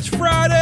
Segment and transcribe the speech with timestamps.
[0.00, 0.54] It's Friday.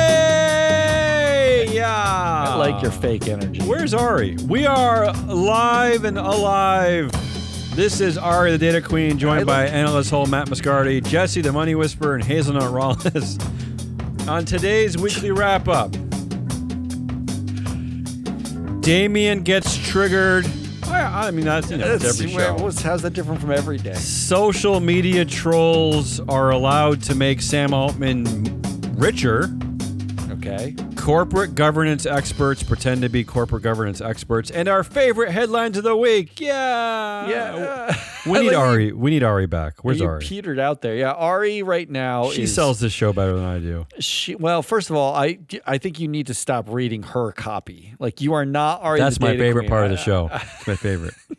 [1.72, 1.86] Yeah.
[1.94, 3.62] I like your fake energy.
[3.62, 4.36] Where's Ari?
[4.48, 7.12] We are live and alive.
[7.76, 11.76] This is Ari, the Data Queen, joined by analyst Hole Matt Moscardi, Jesse, the Money
[11.76, 13.38] Whisperer, and Hazelnut Rollins.
[14.26, 15.92] On today's weekly wrap up,
[18.82, 20.46] Damien gets triggered.
[20.88, 22.54] I, I mean, that's you know, it's every show.
[22.56, 23.94] what's- how's that different from every day?
[23.94, 28.57] Social media trolls are allowed to make Sam Altman
[28.98, 29.48] richer.
[30.30, 30.74] Okay.
[30.96, 35.96] Corporate governance experts pretend to be corporate governance experts, and our favorite headlines of the
[35.96, 36.38] week.
[36.40, 37.96] Yeah, Yeah.
[38.26, 38.92] We need like Ari.
[38.92, 39.82] We need Ari back.
[39.82, 40.20] Where's Ari?
[40.22, 40.94] petered out there.
[40.94, 43.86] Yeah, Ari right now She is sells this show better than I do.
[44.00, 47.94] She, well, first of all, I I think you need to stop reading her copy.
[47.98, 49.00] Like you are not Ari.
[49.00, 49.70] That's my favorite queen.
[49.70, 50.28] part of the show.
[50.32, 51.14] It's my favorite.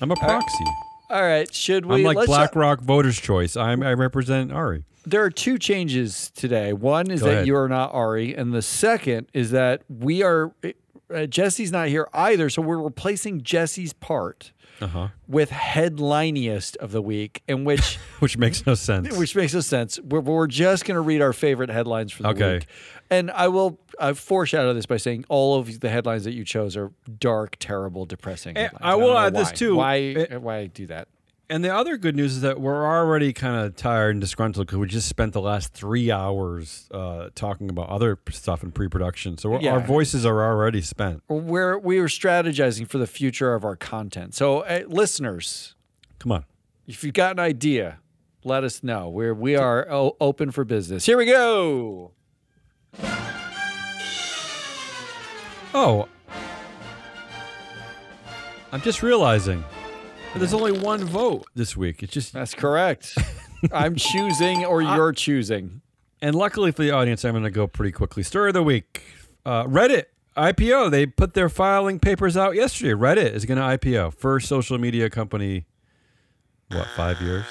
[0.00, 0.64] I'm a proxy.
[1.10, 1.96] All right, should we?
[1.96, 3.56] I'm like let's- BlackRock voters' choice.
[3.56, 4.84] I'm, I represent Ari.
[5.06, 6.74] There are two changes today.
[6.74, 7.46] One is Go that ahead.
[7.46, 10.52] you are not Ari, and the second is that we are.
[11.14, 15.08] Uh, Jesse's not here either, so we're replacing Jesse's part Uh huh.
[15.26, 19.16] with headliniest of the week, in which Which makes no sense.
[19.16, 19.98] which makes no sense.
[20.00, 22.54] We're, we're just going to read our favorite headlines for the Okay.
[22.54, 22.66] week.
[23.10, 26.76] And I will I foreshadow this by saying all of the headlines that you chose
[26.76, 28.56] are dark, terrible, depressing.
[28.56, 28.82] Eh, headlines.
[28.84, 29.76] I will know add this too.
[29.76, 29.98] Why?
[29.98, 31.08] Eh, why do that?
[31.50, 34.78] And the other good news is that we're already kind of tired and disgruntled because
[34.78, 39.38] we just spent the last three hours uh, talking about other stuff in pre-production.
[39.38, 39.72] So we're, Yeah.
[39.72, 41.22] our voices are already spent.
[41.26, 44.34] We're we are strategizing for the future of our content.
[44.34, 45.74] So, uh, listeners,
[46.18, 46.44] Come on.
[46.86, 48.00] if you've got an idea,
[48.44, 49.08] let us know.
[49.08, 51.06] We're we are o- open for business.
[51.06, 52.12] Here we go.
[55.74, 56.08] Oh,
[58.70, 59.64] I'm just realizing
[60.32, 62.02] that there's only one vote this week.
[62.02, 63.16] It's just, That's correct.
[63.72, 65.80] I'm choosing, or you're choosing.
[66.22, 68.22] and luckily for the audience, I'm going to go pretty quickly.
[68.22, 69.02] Story of the week:
[69.44, 70.04] uh, Reddit
[70.36, 70.90] IPO.
[70.92, 72.92] They put their filing papers out yesterday.
[72.92, 75.66] Reddit is going to IPO, first social media company.
[76.70, 77.44] What five years?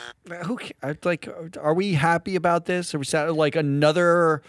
[0.45, 1.27] Who ca- I- like?
[1.59, 2.93] Are we happy about this?
[2.95, 3.29] Are we sad?
[3.31, 4.43] like another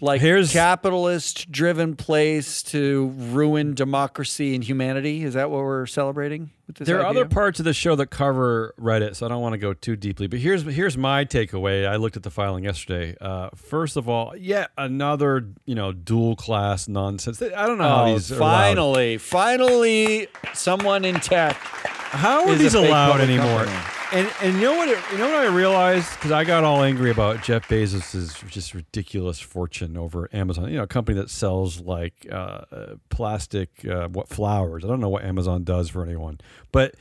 [0.00, 5.24] like Here's- capitalist-driven place to ruin democracy and humanity?
[5.24, 6.86] Is that what we're celebrating with this?
[6.86, 9.58] There are other parts of the show that cover Reddit, so I don't want to
[9.58, 10.26] go too deeply.
[10.26, 11.86] But here's here's my takeaway.
[11.86, 13.16] I looked at the filing yesterday.
[13.20, 17.40] Uh, first of all, yet another you know dual class nonsense.
[17.42, 21.56] I don't know how Oh, these are finally, finally, someone in tech.
[21.56, 23.64] How are these allowed anymore?
[23.66, 23.99] company.
[24.12, 24.88] And and you know what?
[24.88, 28.74] It, you know what I realized because I got all angry about Jeff Bezos's just
[28.74, 30.68] ridiculous fortune over Amazon.
[30.70, 34.84] You know, a company that sells like uh, uh, plastic uh, what flowers.
[34.84, 36.40] I don't know what Amazon does for anyone,
[36.72, 36.94] but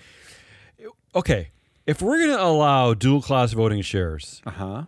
[1.16, 1.50] okay,
[1.88, 4.84] if we're going to allow dual class voting shares, Uh huh.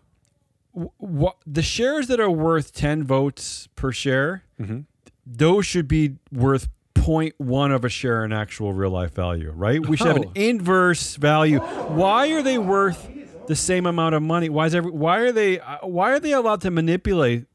[0.98, 4.82] what the shares that are worth 10 votes per share Mm-hmm.
[5.26, 9.98] those should be worth 0.1 of a share in actual real life value right we
[9.98, 10.32] should have an Oh.
[10.36, 13.10] inverse value why are they worth
[13.48, 16.32] the same amount of money why is every why are they uh, why are they
[16.32, 17.46] allowed to manipulate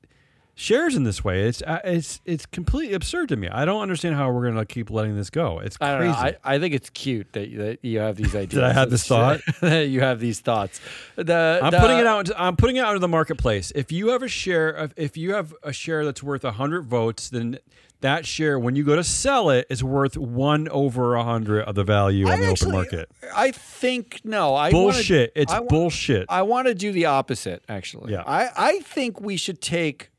[0.58, 4.14] shares in this way it's uh, it's it's completely absurd to me i don't understand
[4.16, 6.38] how we're going to keep letting this go it's I don't crazy know.
[6.44, 8.48] I, I think it's cute that, that you have these ideas.
[8.54, 9.40] Did I have this thought?
[9.60, 10.80] that you have these thoughts.
[11.16, 12.30] The, I'm the- putting it out.
[12.38, 13.70] I'm putting it out into the marketplace.
[13.74, 17.28] If you have a share, of, if you have a share that's worth hundred votes,
[17.28, 17.58] then
[18.02, 21.74] that share, when you go to sell it, is worth one over a hundred of
[21.74, 23.10] the value I on the actually- open market.
[23.34, 24.54] I think no.
[24.54, 25.32] I Bullshit.
[25.34, 26.26] Wanna, it's I wa- bullshit.
[26.28, 27.64] I want to do the opposite.
[27.68, 28.22] Actually, Yeah.
[28.26, 30.10] I I think we should take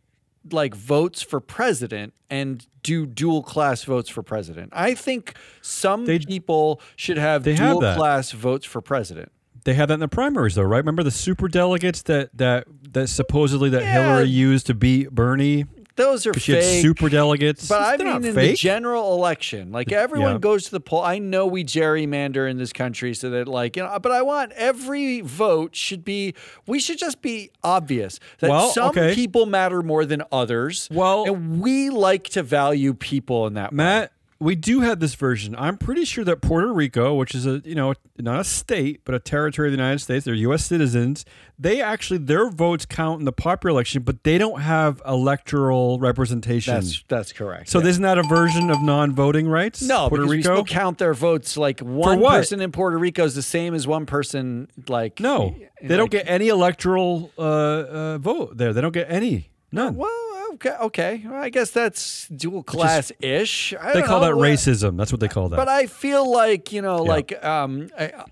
[0.51, 4.69] like votes for president and do dual class votes for president.
[4.73, 7.97] I think some They- people should have have dual that.
[7.97, 9.31] class votes for president.
[9.65, 10.77] they had that in the primaries, though, right?
[10.77, 14.01] Remember the super delegates that that that supposedly that Yeah.
[14.01, 15.65] Hillary used to beat Bernie
[15.97, 16.81] Those are because she had fake.
[16.83, 17.67] super delegates.
[17.67, 20.37] But I They're mean, in the general election, like everyone yeah.
[20.39, 21.01] goes to the poll.
[21.01, 24.51] I know we gerrymander in this country so that, like, you know, but I want
[24.53, 26.33] every vote should be,
[26.65, 29.13] we should just be obvious that Well, some okay.
[29.15, 30.87] people matter more than others.
[30.91, 34.07] Well- and we like to value people in that way.
[34.39, 35.55] We do have this version.
[35.57, 39.15] I'm pretty sure that Puerto Rico, which is a you know not a state but
[39.15, 40.65] a territory of the United States, they're U.S.
[40.65, 41.25] citizens.
[41.57, 46.75] They actually their votes count in the popular election, but they don't have electoral representation.
[46.75, 47.69] That's that's correct.
[47.69, 47.87] so yeah.
[47.87, 49.81] isn't that a version of non-voting rights?
[49.81, 50.41] no, Puerto Rico.
[50.41, 51.57] still count their votes.
[51.57, 54.69] Like one person in Puerto Rico is the same as one person.
[54.87, 58.71] Like no, they don't get any electoral uh, uh, vote there.
[58.73, 59.49] They don't get any.
[59.71, 59.95] None.
[59.95, 60.26] Well,
[60.57, 61.23] Okay, okay.
[61.23, 63.75] Well, I guess that's dual class ish.
[63.93, 64.97] They call that racism.
[64.97, 65.55] That's what they call that.
[65.55, 67.89] But I feel like you know, like um,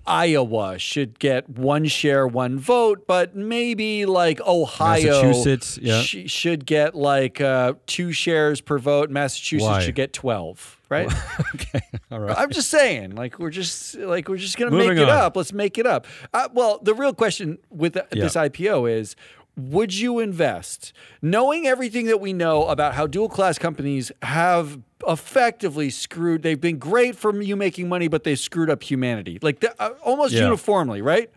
[0.07, 5.33] Iowa should get one share, one vote, but maybe like Ohio,
[5.79, 6.01] yeah.
[6.01, 9.11] sh- should get like uh, two shares per vote.
[9.11, 9.81] Massachusetts Why?
[9.81, 10.79] should get twelve.
[10.89, 11.11] Right?
[11.55, 11.81] okay,
[12.11, 12.37] all right.
[12.37, 15.17] I'm just saying, like we're just like we're just gonna Moving make it on.
[15.17, 15.37] up.
[15.37, 16.07] Let's make it up.
[16.33, 18.23] Uh, well, the real question with the, Yeah.
[18.23, 19.15] this IPO is.
[19.57, 20.91] Would you invest,
[21.21, 26.41] knowing everything that we know about how dual class companies have effectively screwed?
[26.43, 29.91] They've been great for you making money, but they've screwed up humanity, like the, uh,
[30.03, 30.43] almost Yeah.
[30.43, 31.29] uniformly, right?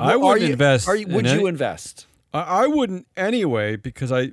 [0.00, 0.88] I wouldn't you- invest.
[0.88, 2.06] Are you, in would any- you invest?
[2.32, 4.32] I, I wouldn't anyway because I,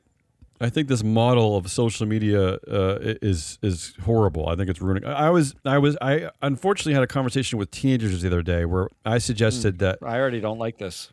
[0.63, 4.47] I think this model of social media uh, is is horrible.
[4.47, 5.03] I think it's ruining.
[5.05, 8.87] I was I was I unfortunately had a conversation with teenagers the other day where
[9.05, 11.09] I suggested that I already don't like this.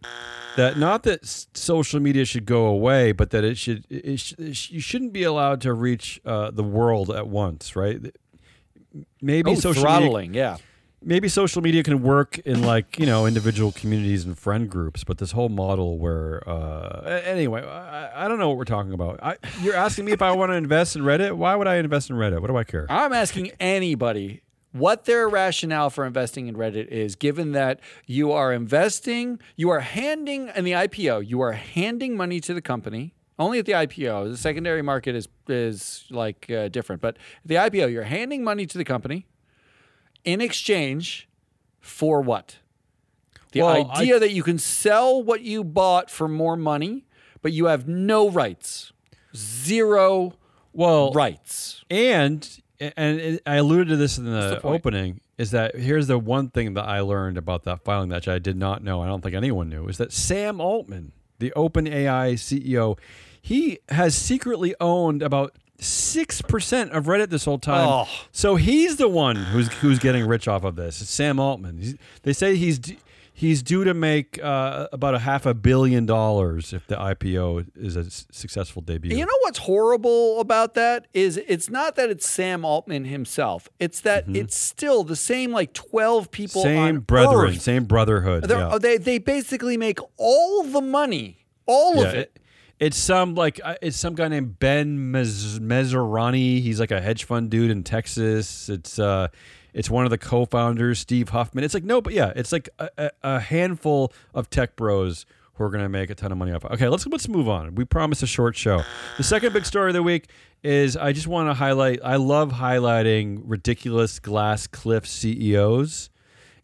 [0.57, 4.55] that not that social media should go away, but that it should it sh- it
[4.57, 7.99] sh- you shouldn't be allowed to reach uh, the world at once, right?
[9.21, 10.57] Maybe Oh, social media, throttling, yeah.
[11.03, 15.19] Maybe social media can work in like you know individual communities and friend groups, but
[15.19, 19.21] this whole model where uh, anyway, I, I don't know what we're talking about.
[19.23, 21.37] I, you're asking me if I want to invest in Reddit.
[21.37, 22.41] Why would I invest in Reddit?
[22.41, 22.87] What do I care?
[22.89, 24.43] I'm asking anybody
[24.73, 29.81] what their rationale for investing in Reddit is, given that you are investing, you are
[29.81, 33.15] handing in the IPO, you are handing money to the company.
[33.39, 34.33] Only at the IPO.
[34.33, 38.77] The secondary market is is like uh, different, but the IPO, you're handing money to
[38.77, 39.27] the company
[40.25, 41.29] in exchange
[41.81, 42.59] for what?
[43.53, 47.05] The Well, I- idea that you can sell what you bought for more money,
[47.43, 48.93] but you have no rights,
[49.35, 50.35] zero
[50.73, 51.85] Well, rights.
[51.91, 52.49] And
[52.97, 56.75] and I alluded to this in the, the opening is that here's the one thing
[56.75, 59.03] that I learned about that filing that I did not know.
[59.03, 62.99] I don't think anyone knew is that Sam Altman, the OpenAI CEO,
[63.43, 67.89] he has secretly owned about six percent of Reddit this whole time.
[67.89, 68.09] Oh.
[68.33, 71.01] So he's the one who's who's getting rich off of this.
[71.01, 71.79] It's Sam Altman.
[71.79, 72.79] He's, they say he's.
[72.79, 72.99] d-
[73.33, 77.97] He's due to make uh, about a half a billion dollars if the IPO is
[77.97, 79.17] a s- successful debut.
[79.17, 83.67] You know what's horrible about that is it's not that it's Sam Altman himself.
[83.79, 86.69] It's that it's still the same like 12 people Mm-hmm.
[86.87, 87.63] same brethren, Earth.
[87.63, 88.45] same brotherhood.
[88.51, 88.77] Yeah.
[88.79, 92.19] They they basically make all the money, all Yeah, of it.
[92.35, 92.40] it-
[92.81, 96.63] it's some like uh, it's some guy named Ben Mez- Mezzarani.
[96.63, 98.71] He's like a hedge fund dude in Texas.
[98.71, 99.29] It's uh,
[99.75, 101.63] it's one of the co-founders, Steve Huffman.
[101.63, 105.71] It's like no, but yeah, it's like a, a, handful of tech bros who are
[105.71, 106.65] gonna make a ton of money off.
[106.65, 107.75] Okay, let's let's move on.
[107.75, 108.83] We promised a short show.
[109.19, 110.31] The second big story of the week
[110.65, 112.01] is I just want to highlight.
[112.03, 116.09] I love highlighting ridiculous glass cliff CEOs.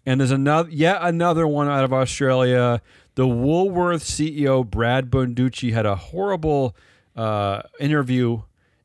[0.08, 2.80] And there's another, yet another one out of Australia.
[3.16, 6.76] The Woolworth CEO Brad Banducci had a horrible
[7.16, 8.42] uh, interview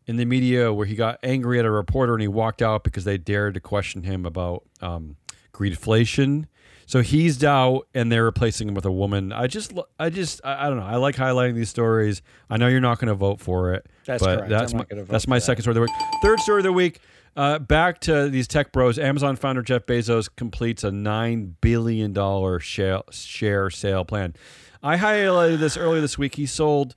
[0.08, 3.04] in the media where he got angry at a reporter and he walked out because
[3.04, 5.18] they dared to question him about um,
[5.54, 6.46] greedflation.
[6.86, 9.34] So he's out and they're replacing him with a woman.
[9.34, 10.86] I just, I just, I, I don't know.
[10.86, 12.22] I like highlighting these stories.
[12.50, 13.86] I know you're not going to vote for it.
[14.06, 14.50] That's but correct.
[14.50, 15.42] That's I'm my, that's my that.
[15.42, 15.92] second story of the week.
[16.22, 17.00] Third story of the week.
[17.36, 19.00] Uh, back to these tech bros.
[19.00, 24.36] Amazon founder Jeff Bezos completes a nine billion dollar share, share sale plan.
[24.84, 26.36] I highlighted this earlier this week.
[26.36, 26.96] He sold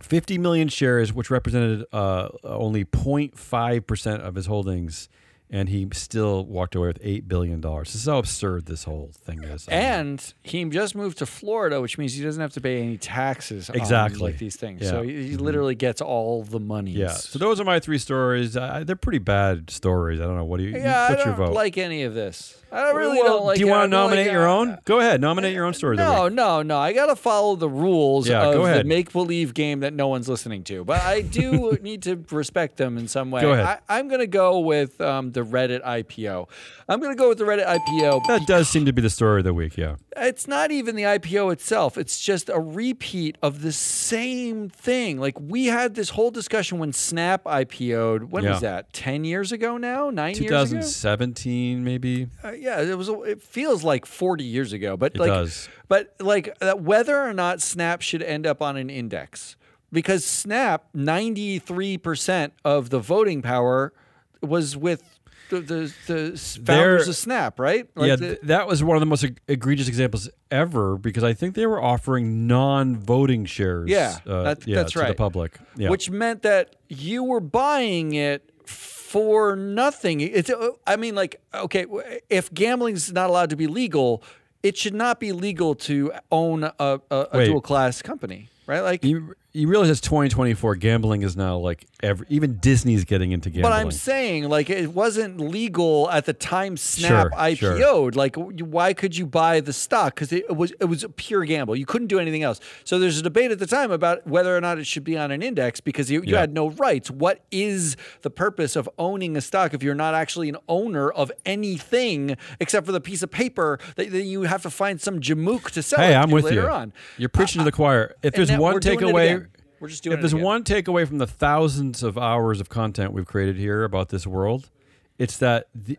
[0.00, 5.08] 50 million shares, which represented uh, only 0.5 percent of his holdings,
[5.52, 7.92] and he still walked away with eight billion dollars.
[7.92, 9.68] This is how absurd this whole thing is.
[9.68, 13.68] And he just moved to Florida, which means he doesn't have to pay any taxes
[13.70, 14.20] on Exactly.
[14.20, 14.80] like these things.
[14.82, 14.90] Yeah.
[14.90, 16.92] So he, he literally gets all the money.
[16.92, 17.08] yeah.
[17.12, 18.56] So those are my three stories.
[18.56, 20.20] Uh, they're pretty bad stories.
[20.20, 20.44] I don't know.
[20.44, 20.72] What do you?
[20.76, 21.52] yeah, what's I don't vote?
[21.52, 22.58] like any of this.
[22.72, 23.58] I really Well, don't like.
[23.58, 24.78] do you want to nominate like, your uh, own?
[24.86, 25.20] Go ahead.
[25.20, 25.96] Nominate your own story.
[25.98, 26.78] No, no, no.
[26.78, 30.26] I gotta follow the rules Yeah, of go the make believe game that no one's
[30.26, 30.82] listening to.
[30.82, 33.42] But I do need to respect them in some way.
[33.42, 33.80] Go ahead.
[33.90, 36.48] I, I'm gonna go with um, the Reddit IPO.
[36.88, 38.26] I'm gonna go with the Reddit IPO.
[38.28, 39.76] That does seem to be the story of the week.
[39.76, 39.96] Yeah.
[40.16, 41.96] It's not even the IPO itself.
[41.96, 45.18] It's just a repeat of the same thing.
[45.18, 48.30] Like we had this whole discussion when Snap IPO'd.
[48.30, 48.50] When Yeah.
[48.52, 48.92] was that?
[48.92, 50.10] Ten years ago now?
[50.10, 50.64] Nine years ago?
[50.64, 52.28] 2017, maybe.
[52.44, 53.08] Uh, yeah, it was.
[53.08, 55.68] It feels like forty years ago, but It like, does.
[55.88, 59.56] but like uh, whether or not Snap should end up on an index,
[59.90, 63.92] because Snap ninety three percent of the voting power
[64.40, 65.11] was with
[65.60, 67.88] the the, the founders of Snap, right?
[67.94, 71.54] Like yeah, the- that was one of the most egregious examples ever because I think
[71.54, 73.88] they were offering non-voting shares.
[73.88, 75.58] Yeah, uh, that- yeah, that's to the public.
[75.76, 75.90] Yeah.
[75.90, 80.20] which meant that you were buying it for nothing.
[80.20, 81.86] It's, uh, I mean, like, okay,
[82.30, 84.22] if gambling's not allowed to be legal,
[84.62, 87.00] it should not be legal to own a, a,
[87.32, 88.80] a dual class company, right?
[88.80, 90.76] Like, You- you realize it's 2024.
[90.76, 93.70] Gambling is now like every, even Disney's getting into gambling.
[93.70, 97.78] But I'm saying, like, it wasn't legal at the time Snap Sure, IPO'd.
[97.78, 98.10] sure.
[98.12, 100.14] Like, why could you buy the stock?
[100.14, 101.76] Because it was it was a pure gamble.
[101.76, 102.60] You couldn't do anything else.
[102.84, 105.30] So there's a debate at the time about whether or not it should be on
[105.30, 106.40] an index because you, you Yeah.
[106.40, 107.10] had no rights.
[107.10, 111.30] What is the purpose of owning a stock if you're not actually an owner of
[111.44, 115.70] anything except for the piece of paper that, that you have to find some jamook
[115.72, 116.68] to sell hey, I'm with later you.
[116.68, 116.92] on?
[117.18, 118.14] You're preaching to the choir.
[118.22, 119.41] If there's one we're doing it takeaway.
[119.82, 120.44] We're just doing if it there's again.
[120.44, 124.70] one takeaway from the thousands of hours of content we've created here about this world,
[125.18, 125.98] it's that the,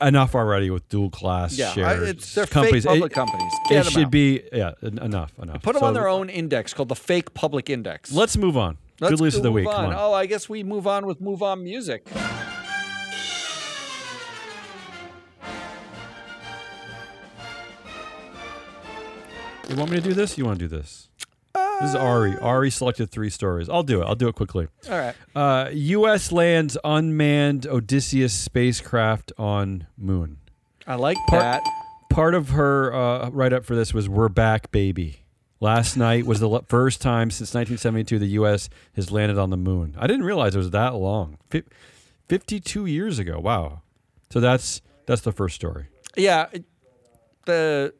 [0.00, 3.52] enough already with dual class Yeah, I- it's- they're fake public It- companies.
[3.66, 4.10] It Get 'em should out.
[4.10, 5.60] be yeah en- enough enough.
[5.62, 8.12] Put them So on their own index called the fake public index.
[8.12, 8.78] Let's move on.
[8.98, 9.68] Let's Good of the week.
[9.68, 9.92] On.
[9.92, 9.94] on.
[9.94, 12.08] Oh, I guess we move on with move on music.
[19.68, 20.38] You want me to do this?
[20.38, 21.08] You want to do this?
[21.80, 22.36] This is Ari.
[22.38, 23.68] Ari selected three stories.
[23.68, 24.04] I'll do it.
[24.04, 24.68] I'll do it quickly.
[24.90, 25.14] All right.
[25.34, 26.32] Uh, U.S.
[26.32, 30.38] lands unmanned Odysseus spacecraft on moon.
[30.86, 31.62] I like Part- that.
[32.10, 35.22] Part of her uh, write up for this was "We're back, baby."
[35.60, 38.68] Last night was the first time since 1972 the U.S.
[38.94, 39.94] has landed on the moon.
[39.98, 41.38] I didn't realize it was that long.
[41.50, 41.64] Fif-
[42.28, 43.38] 52 years ago.
[43.40, 43.80] Wow.
[44.30, 45.86] So that's that's the first story.
[46.16, 46.46] Yeah.
[47.46, 47.94] The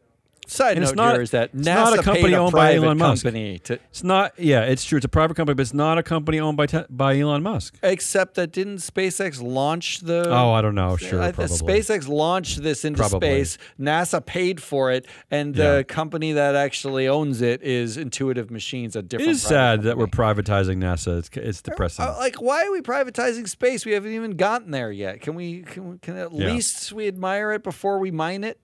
[0.47, 2.53] side And note it's not- here is that it's NASA not a company a owned
[2.53, 3.25] by private Elon Musk.
[3.25, 4.33] company to, It's not.
[4.39, 4.97] Yeah, it's true.
[4.97, 7.77] It's a private company, but it's not a company owned by by Elon Musk.
[7.83, 10.29] except that didn't SpaceX launch the?
[10.29, 10.97] Oh, I don't know.
[10.97, 11.57] Sure, I- probably.
[11.57, 13.45] SpaceX launched this into Probably.
[13.45, 13.59] space.
[13.81, 15.83] NASA paid for it, and the Yeah.
[15.83, 19.31] company that actually owns it is Intuitive Machines, a different.
[19.33, 21.19] is private sad that we're privatizing NASA.
[21.19, 22.05] It's it's depressing.
[22.05, 23.85] Uh, like, why are we privatizing space?
[23.85, 25.21] We haven't even gotten there yet.
[25.21, 25.63] Can we?
[25.63, 26.47] Can, we, can at Yeah.
[26.49, 28.59] least we admire it before we mine it?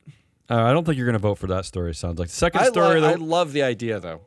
[0.51, 1.95] Uh, I don't think you're going to vote for that story.
[1.95, 3.01] Sounds like second I, story.
[3.01, 4.21] lo- I love the idea though.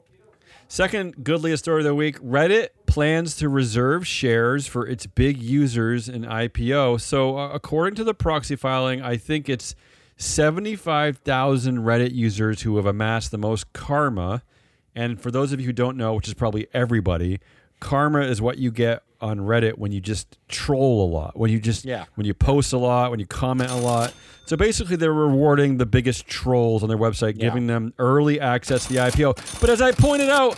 [0.67, 2.19] second goodliest story of the week.
[2.19, 7.01] Reddit plans to reserve shares for its big users in IPO.
[7.01, 9.75] So uh, according to the proxy filing, I think it's
[10.17, 14.41] 75,000 Reddit users who have amassed the most karma.
[14.95, 17.39] And for those of you who don't know, which is probably everybody,
[17.79, 21.59] karma is what you get on Reddit when you just troll a lot, when you
[21.59, 22.05] just Yeah.
[22.15, 24.13] when you post a lot, when you comment a lot.
[24.45, 27.45] So basically, they're rewarding the biggest trolls on their website, Yeah.
[27.49, 29.33] giving them early access to the IPO.
[29.59, 30.57] But as I pointed out,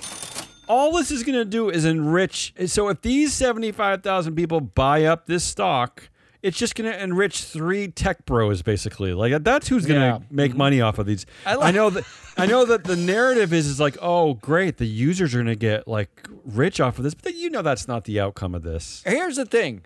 [0.68, 2.54] all this is going to do is enrich.
[2.66, 6.10] So if these 75,000 people buy up this stock,
[6.44, 9.14] it's just going to enrich three tech bros, basically.
[9.14, 10.14] Like that's who's going to Yeah.
[10.18, 10.36] Mm-hmm.
[10.36, 11.26] make money off of these.
[11.46, 12.04] I I, know that.
[12.38, 15.56] I know that the narrative is is like, oh, great, the users are going to
[15.56, 19.04] get like rich off of this, but you know that's not the outcome of this.
[19.06, 19.84] Here's the thing.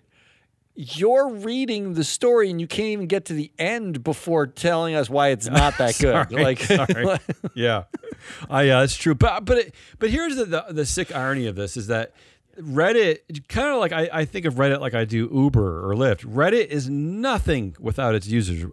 [0.74, 5.10] You're reading the story and you can't even get to the end before telling us
[5.10, 6.32] why it's not that good.
[6.32, 7.18] Like, sorry.
[7.54, 7.84] yeah,
[8.48, 9.14] I uh, yeah, that's true.
[9.14, 12.14] But but it, but here's the, the the sick irony of this is that
[12.58, 16.24] Reddit kind of like I, I think of Reddit like I do Uber or Lyft.
[16.24, 18.70] Reddit is nothing without its users.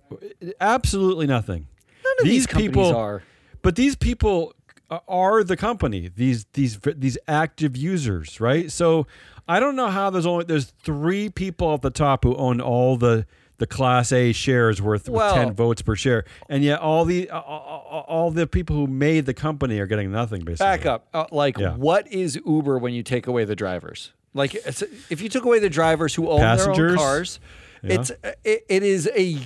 [0.62, 1.68] Absolutely nothing.
[2.04, 3.24] none of these, companies people are.
[3.62, 4.54] but these people
[5.08, 6.10] are the company.
[6.16, 8.72] These these these active users, right?
[8.72, 9.06] So
[9.48, 12.98] I don't know how there's only there's three people at the top who own all
[12.98, 13.26] the
[13.58, 16.24] the class A shares worth Well- 10 votes per share.
[16.48, 20.46] And yet all the all all the people who made the company are getting nothing
[20.46, 20.66] basically.
[20.66, 21.08] Back up.
[21.14, 21.76] Uh, like, Yeah.
[21.76, 24.14] what is Uber when you take away the drivers?
[24.34, 27.40] Like, if you took away the drivers who own their own cars,
[27.84, 27.96] Yeah.
[28.00, 28.12] it's
[28.46, 29.38] it, it is a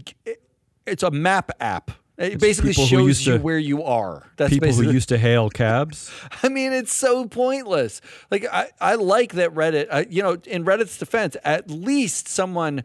[0.85, 1.89] it's a map app.
[2.17, 4.29] It basically shows you to- where you are.
[4.37, 6.11] That's People who used to hail cabs.
[6.43, 8.01] I mean, it's so pointless.
[8.29, 12.83] Like, I, I like that Reddit, I, you know, in Reddit's defense, at least someone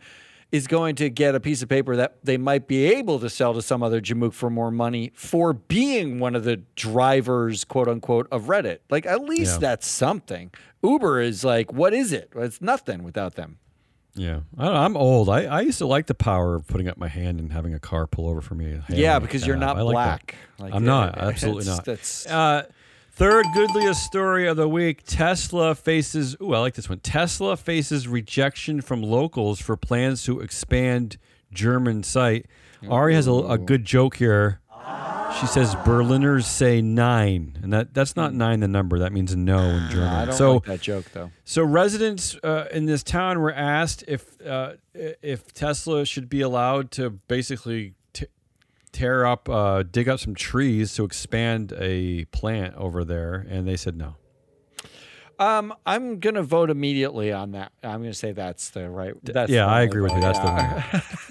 [0.50, 3.52] is going to get a piece of paper that they might be able to sell
[3.52, 8.26] to some other Jamook for more money for being one of the drivers, quote unquote,
[8.32, 8.78] of Reddit.
[8.88, 9.58] Like, at least Yeah.
[9.58, 10.50] that's something.
[10.82, 12.32] Uber is like, what is it?
[12.34, 13.58] It's nothing without them.
[14.14, 15.28] Yeah, I, I'm old.
[15.28, 17.78] I, I used to like the power of putting up my hand and having a
[17.78, 18.80] car pull over for me.
[18.88, 20.34] yeah, because you're not I black.
[20.58, 21.16] Like, I'm not.
[21.18, 21.84] Absolutely not.
[21.84, 22.64] That's, Uh,
[23.12, 26.36] third goodliest story of the week: Tesla faces.
[26.42, 26.98] Ooh, I like this one.
[26.98, 31.16] Tesla faces rejection from locals for plans to expand
[31.52, 32.46] German site.
[32.88, 34.60] Ari has a, a good joke here.
[35.40, 38.98] She says Berliners say nine, and that that's not nine the number.
[38.98, 40.08] That means no in German.
[40.08, 41.30] I don't so like that joke, though.
[41.44, 46.90] so residents uh, in this town were asked if uh, if Tesla should be allowed
[46.92, 48.26] to basically t-
[48.90, 53.76] tear up, uh, dig up some trees to expand a plant over there, and they
[53.76, 54.16] said no.
[55.38, 57.70] Um, I'm gonna vote immediately on that.
[57.84, 59.14] I'm gonna say that's the right.
[59.22, 60.20] That's yeah, the I agree with you.
[60.20, 61.02] That's the one.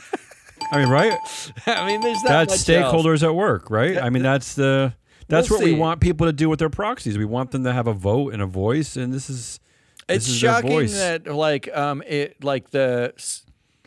[0.72, 1.18] I mean, right?
[1.66, 2.94] I mean, there's that That's much else.
[2.94, 3.98] stakeholders at work, right?
[3.98, 4.94] I mean, that's the
[5.28, 7.18] That's We'll what we want people to do with their proxies.
[7.18, 9.60] We want them to have a vote and a voice, and this is
[10.08, 13.14] It's this is shocking that like um it like the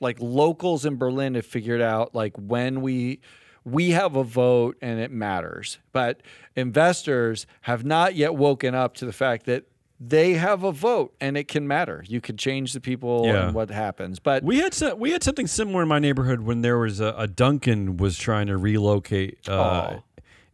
[0.01, 3.21] like locals in Berlin have figured out like when we
[3.65, 6.23] we have a vote and it matters, but
[6.57, 9.65] investors have not yet woken up to the fact that
[10.03, 12.03] they have a vote and it can matter.
[12.09, 13.47] You can change the people Yeah.
[13.47, 14.19] and what happens.
[14.19, 17.15] But We had so, we had something similar in my neighborhood when there was a,
[17.19, 20.03] a Dunkin was trying to relocate, uh, Oh.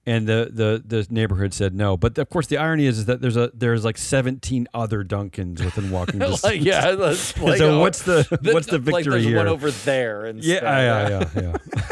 [0.04, 1.96] and the, the the neighborhood said no.
[1.96, 5.64] But of course, the irony is, is that there's a there's like 17 other Dunkins
[5.64, 6.42] within walking distance.
[6.44, 9.36] like yeah, like, so oh, what's the, what's the like victory there's here?
[9.36, 11.82] one over there yeah, yeah, yeah, yeah.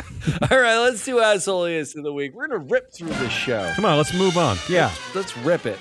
[0.51, 2.35] All right, let's do assholeiest of the week.
[2.35, 3.71] We're gonna rip through this show.
[3.77, 4.57] Come on, let's move on.
[4.69, 4.91] Yeah.
[5.15, 5.79] Let's rip it.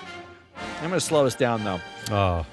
[0.83, 1.79] I'm gonna slow us down though.
[2.11, 2.45] Oh,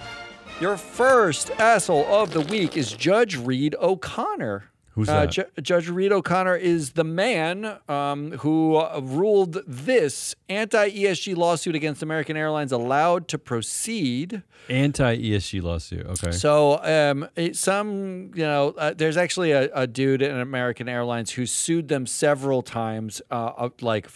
[0.60, 4.64] Your first asshole of the week is Judge Reed O'Connor.
[4.92, 5.30] Who's Uh, that?
[5.30, 11.74] Ju- Judge Reed O'Connor is the man um, who uh, ruled this anti ESG lawsuit
[11.74, 14.42] against American Airlines allowed to proceed.
[14.68, 16.06] anti ESG lawsuit.
[16.06, 16.30] Okay.
[16.32, 21.32] So, um, it- some, you know, uh, there's actually a, a dude in American Airlines
[21.32, 24.08] who sued them several times, uh, like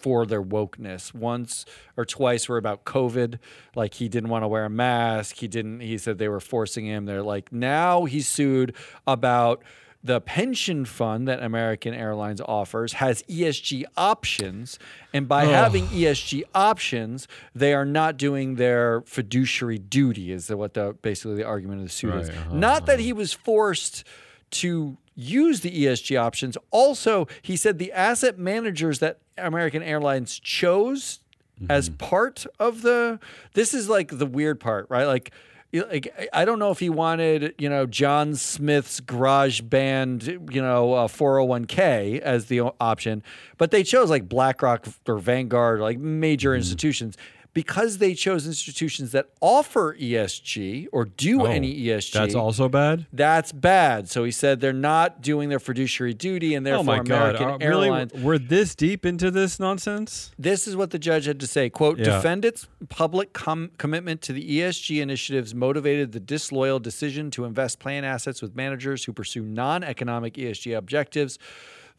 [0.00, 1.14] for their wokeness.
[1.14, 1.64] Once
[1.96, 3.38] or twice were about COVID,
[3.74, 5.36] like he didn't want to wear a mask.
[5.36, 5.80] He didn't.
[5.80, 7.04] He said they were forcing him.
[7.06, 8.74] They're like now he's sued
[9.06, 9.62] about.
[10.02, 14.78] The pension fund that American Airlines offers has ESG options.
[15.12, 20.96] And by having ESG options, they are not doing their fiduciary duty, is what the
[21.02, 22.30] basically the argument of the suit is.
[22.30, 24.04] Uh-huh, Not that he was forced
[24.52, 26.56] to use the ESG options.
[26.70, 31.20] Also, he said the asset managers that American Airlines chose
[31.68, 33.20] as part of the
[33.52, 35.04] this is like the weird part, right?
[35.04, 35.30] Like
[35.72, 40.94] like I don't know if he wanted, you know, John Smith's garage band, you know,
[40.94, 43.22] uh, 401k as the option,
[43.56, 47.16] but they chose like BlackRock or Vanguard, like major institutions.
[47.52, 53.06] Because they chose institutions that offer ESG or do Oh, any ESG, That's also bad.
[53.12, 54.08] that's bad.
[54.08, 57.34] So he said they're not doing their fiduciary duty, and therefore oh my god!
[57.36, 58.12] American Uh, really, Airlines.
[58.14, 60.30] we're this deep into this nonsense.
[60.38, 61.68] This is what the judge had to say.
[61.70, 62.04] "Quote: Yeah.
[62.04, 67.80] Defend its public com- commitment to the ESG initiatives motivated the disloyal decision to invest
[67.80, 71.36] plan assets with managers who pursue non-economic ESG objectives."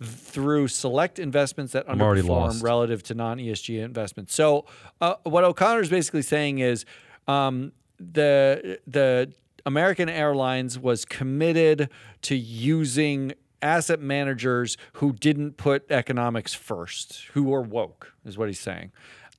[0.04, 4.34] Through select investments that underperform relative to non-ESG investments.
[4.34, 4.66] So,
[5.00, 6.86] uh, what O'Connor is basically saying is,
[7.28, 9.32] um, the the
[9.66, 11.90] American Airlines was committed
[12.24, 18.60] to using asset managers who didn't put economics first, who were woke, is what he's
[18.60, 18.92] saying.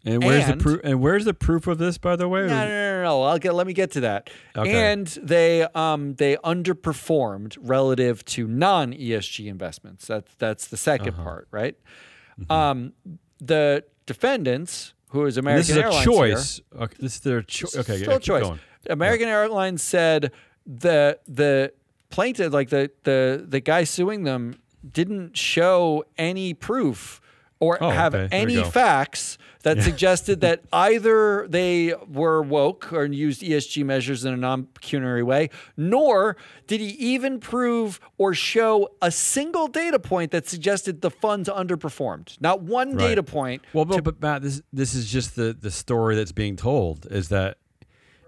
[0.04, 0.80] And where's And- the proof?
[0.82, 2.40] And where's the proof of this, by the way?
[2.42, 3.22] No, no, no, no.
[3.22, 3.54] I'll get.
[3.54, 4.30] Let me get to that.
[4.56, 4.72] Okay.
[4.92, 10.06] And they um they underperformed relative to non ESG investments.
[10.06, 11.22] That's that's the 2nd Uh-huh.
[11.22, 11.76] part, right?
[12.50, 12.94] Um,
[13.38, 16.60] the defendants, who is American this is a Airlines choice.
[16.76, 17.76] Okay, this is their choice.
[17.76, 18.42] Okay, Still yeah, choice.
[18.42, 18.58] going.
[18.90, 20.32] American Airlines said
[20.66, 21.72] the the
[22.10, 24.56] plaintiff, like the the the guy suing them,
[24.90, 27.20] didn't show any proof
[27.62, 28.28] or Oh, have okay.
[28.36, 34.36] Any facts that suggested that either they were woke or used ESG measures in a
[34.36, 41.02] non-pecuniary way, nor did he even prove or show a single data point that suggested
[41.02, 42.36] the funds underperformed.
[42.40, 43.10] Not one Right.
[43.10, 43.62] data point.
[43.72, 47.06] Well, but, but Matt, this this is just the the story that's being told.
[47.10, 47.58] Is that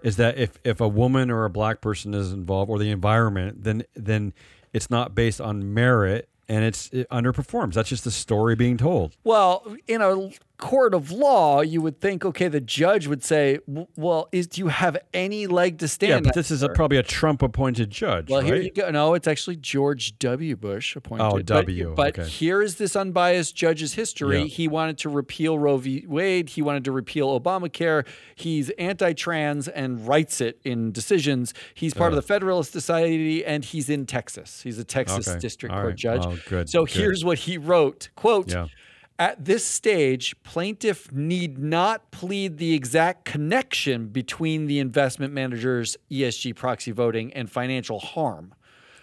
[0.01, 3.65] is that if if a woman or a black person is involved or the environment,
[3.65, 4.33] then then
[4.71, 7.73] it's not based on merit and it's it underperforms.
[7.73, 9.15] That's just the story being told.
[9.23, 13.59] Well, in a court of law, you would think, okay, the judge would say,
[13.95, 16.25] well, is do you have any leg to stand?
[16.25, 18.89] Yeah, but this is a, probably a Trump appointed judge, Well, here you go.
[18.89, 20.55] No, it's actually George W.
[20.55, 21.23] Bush appointed.
[21.25, 22.29] Oh, But- W, But, okay.
[22.29, 24.39] here is this unbiased judge's history.
[24.41, 24.45] Yeah.
[24.45, 26.05] He wanted to repeal Roe v.
[26.07, 26.49] Wade.
[26.49, 28.05] He wanted to repeal Obamacare.
[28.35, 31.53] He's anti-trans and writes it in decisions.
[31.73, 34.61] He's part of the Federalist Society, and he's in Texas.
[34.61, 35.39] He's a Texas Okay.
[35.39, 35.95] district All court right.
[35.97, 36.25] judge.
[36.25, 36.95] Well, good, So good.
[36.95, 38.67] here's what he wrote: "Quote." Yeah.
[39.17, 46.53] At this stage, plaintiff need not plead the exact connection between the investment manager's ESG
[46.55, 48.53] proxy voting and financial harm.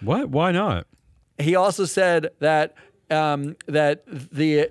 [0.01, 0.29] What?
[0.29, 0.87] Why not?
[1.39, 2.75] He also said that
[3.11, 4.71] um, that the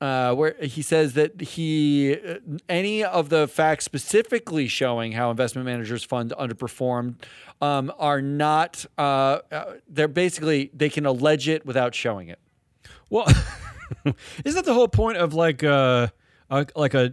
[0.00, 2.36] uh, where he says that he uh,
[2.68, 7.16] any of the facts specifically showing how investment managers fund underperformed
[7.60, 12.38] um, are not uh, uh, they're basically they can allege it without showing it.
[13.10, 13.26] Well,
[14.44, 16.08] isn't that the whole point of like uh,
[16.50, 17.12] a like a,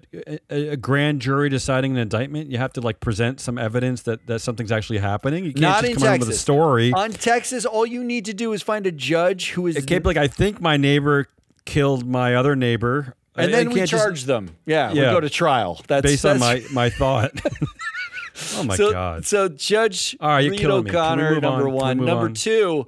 [0.50, 2.50] a a grand jury deciding an indictment?
[2.52, 5.46] You have to like present some evidence that that something's actually happening.
[5.46, 6.92] You can't Not just in come in with a story.
[6.94, 10.04] On Texas, all you need to do is find a judge who is It can't
[10.04, 11.28] be like I think my neighbor
[11.66, 13.14] killed my other neighbor.
[13.36, 14.56] and I- then we can't just- charge them.
[14.66, 15.82] Yeah, we go to trial.
[15.88, 17.32] That's based on that's- my my thought.
[18.56, 19.26] oh my so, god.
[19.26, 20.92] So Judge All right, you're Reed killing me.
[20.92, 21.66] Can we O'Connor, move number on?
[21.68, 21.98] Can we one.
[21.98, 22.34] move Number on?
[22.34, 22.88] two,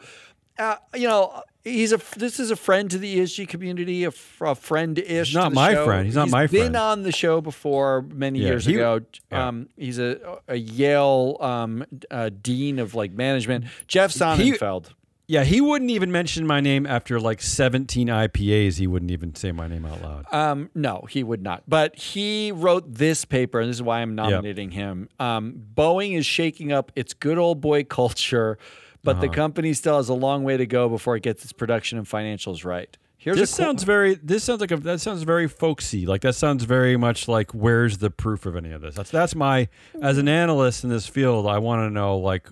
[0.58, 4.46] uh, you know, he's a this is a friend to the ESG community, a, fr-
[4.48, 5.28] a friend-ish.
[5.30, 5.86] He's not my show.
[5.86, 6.06] friend.
[6.06, 6.74] He's not my friend.
[6.74, 9.02] been on the show before many Yeah, years he- ago.
[9.32, 9.48] yeah.
[9.48, 13.66] Um, he's a a Yale um, uh, dean of like management.
[13.88, 14.88] Jeff Sonnenfeld.
[15.32, 18.80] Yeah, he wouldn't even mention my name after like 17 IPAs.
[18.80, 20.26] He wouldn't even say my name out loud.
[20.34, 21.62] Um, no, he would not.
[21.68, 25.08] But he wrote this paper, and this is why I'm nominating him.
[25.20, 28.58] Um, Boeing is shaking up its good old boy culture,
[29.04, 29.22] but Uh-huh.
[29.22, 32.08] the company still has a long way to go before it gets its production and
[32.08, 32.98] financials right.
[33.18, 34.16] Here's This qu- sounds very.
[34.16, 34.78] This sounds like a.
[34.78, 36.06] That sounds very folksy.
[36.06, 38.96] Like that sounds very much like where's the proof of any of this?
[38.96, 39.68] That's that's my
[40.02, 41.46] as an analyst in this field.
[41.46, 42.48] I want to know like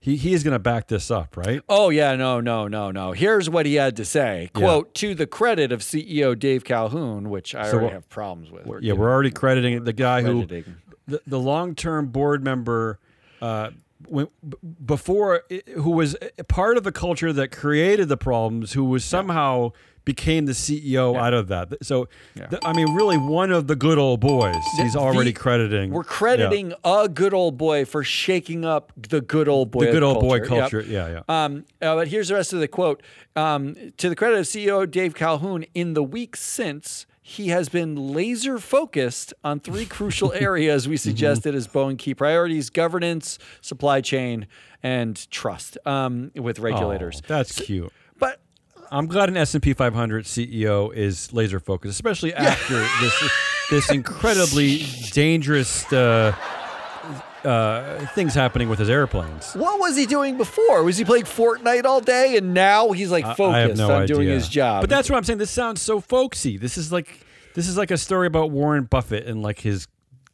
[0.00, 1.60] he he is going to back this up, right?
[1.68, 3.12] Oh yeah, no, no, no, no.
[3.12, 4.50] Here's what he had to say.
[4.56, 4.60] Yeah.
[4.60, 8.66] Quote, to the credit of CEO Dave Calhoun, which I So already have problems with.
[8.82, 10.46] Yeah, we're already crediting the guy who
[11.06, 12.98] the, the long-term board member
[13.42, 13.70] uh,
[14.06, 14.28] when,
[14.84, 15.42] before
[15.74, 16.16] who was
[16.48, 19.72] part of the culture that created the problems who was somehow
[20.04, 21.68] became the CEO out of that.
[21.82, 24.54] So th- I mean really one of the good old boys.
[24.78, 25.90] He's already the- crediting.
[25.90, 29.92] We're yeah, crediting a good old boy for shaking up the good old boy the
[29.92, 30.46] good old boy Yep.
[30.46, 30.80] culture.
[30.80, 31.44] Yeah, yeah.
[31.44, 33.02] Um, uh, but here's the rest of the quote.
[33.36, 37.94] Um, to the credit of CEO Dave Calhoun, in the weeks since, he has been
[38.14, 40.90] laser focused on three crucial areas Mm-hmm.
[40.92, 44.46] we suggested as Boeing key priorities governance, supply chain,
[44.82, 47.20] and trust um, with regulators.
[47.22, 47.92] Oh, that's cute.
[48.18, 48.40] But
[48.90, 53.30] I'm glad an S&P 500 CEO is laser focused, especially after this
[53.68, 54.78] this incredibly
[55.12, 56.34] dangerous uh,
[57.48, 59.54] uh, things happening with his airplanes.
[59.54, 60.82] what was he doing before?
[60.84, 64.16] Was he playing Fortnite all day and now he's like focused no on idea.
[64.16, 64.82] doing his job?
[64.82, 65.38] But that's what I'm saying.
[65.38, 66.56] This sounds so folksy.
[66.56, 67.20] This is like
[67.54, 69.86] this is like a story about Warren Buffett and like his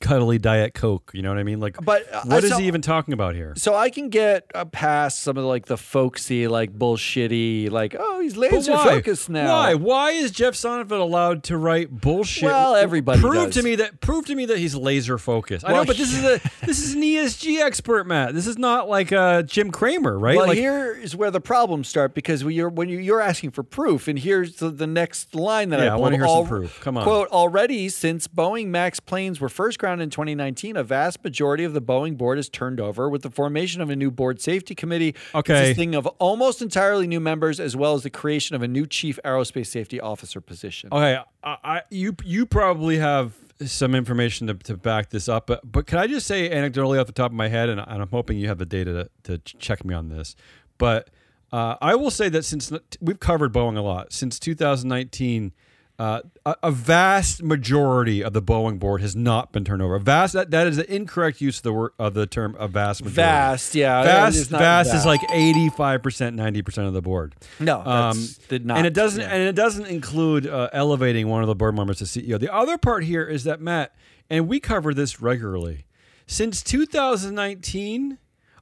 [0.05, 1.11] cuddly diet coke.
[1.15, 1.61] You know what I mean?
[1.61, 3.55] Like, But, uh, what is so- he even talking about here?
[3.57, 8.21] So I can get uh, past some of like the folksy, like bullshitty, like oh
[8.21, 9.49] he's laser focused now.
[9.49, 9.75] Why?
[9.75, 12.45] Why is Jeff Sonnenfeld allowed to write bullshit?
[12.45, 13.55] Well, everybody prove does.
[13.55, 15.65] to me that prove to me that he's laser focused.
[15.67, 18.35] I know, but this is a this is an ESG expert, Matt.
[18.35, 20.37] This is not like uh, Jim Cramer, right?
[20.37, 23.53] Well, like, here is where the problems start because when you're when you, you're asking
[23.53, 26.47] for proof, and here's the, the next line that Yeah, I I wanna hear some
[26.47, 26.81] proof.
[26.81, 27.05] Come on.
[27.05, 31.83] Quote: Already since Boeing Max planes were first in 2019, a vast majority of the
[31.83, 35.55] Boeing board is turned over, with the formation of a new board safety committee Okay.
[35.55, 39.19] consisting of almost entirely new members, as well as the creation of a new chief
[39.25, 40.89] aerospace safety officer position.
[40.93, 45.61] Okay, I, I, you you probably have some information to, to back this up, but
[45.71, 48.09] but can I just say anecdotally off the top of my head, and, and I'm
[48.11, 50.35] hoping you have the data to, to check me on this,
[50.79, 51.11] but
[51.53, 55.53] uh, I will say that since we've covered Boeing a lot since 2019.
[55.97, 59.95] Uh, a, a vast majority of the Boeing board has not been turned over.
[59.95, 62.67] A vast that, that is an incorrect use of the word of the term a
[62.67, 63.15] vast majority.
[63.15, 67.03] Vast, yeah, vast, is not vast is like eighty five percent, ninety percent of the
[67.03, 67.37] board.
[67.61, 68.19] No, Um,
[68.51, 68.79] not.
[68.79, 69.29] and it doesn't yeah.
[69.29, 72.41] and it doesn't include uh, elevating one of the board members to CEO.
[72.41, 73.95] The other part here is that Matt
[74.29, 75.85] and we cover this regularly.
[76.27, 78.19] Since 2019,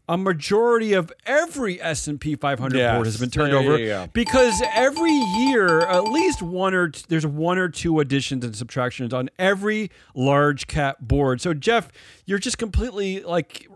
[0.08, 4.08] a majority of every S&P 500 Yes, board has been turned there over you go.
[4.12, 9.14] because every year at least one or t- there's one or two additions and subtractions
[9.14, 11.40] on every large cap board.
[11.40, 11.90] So Jeff,
[12.26, 13.68] you're just completely like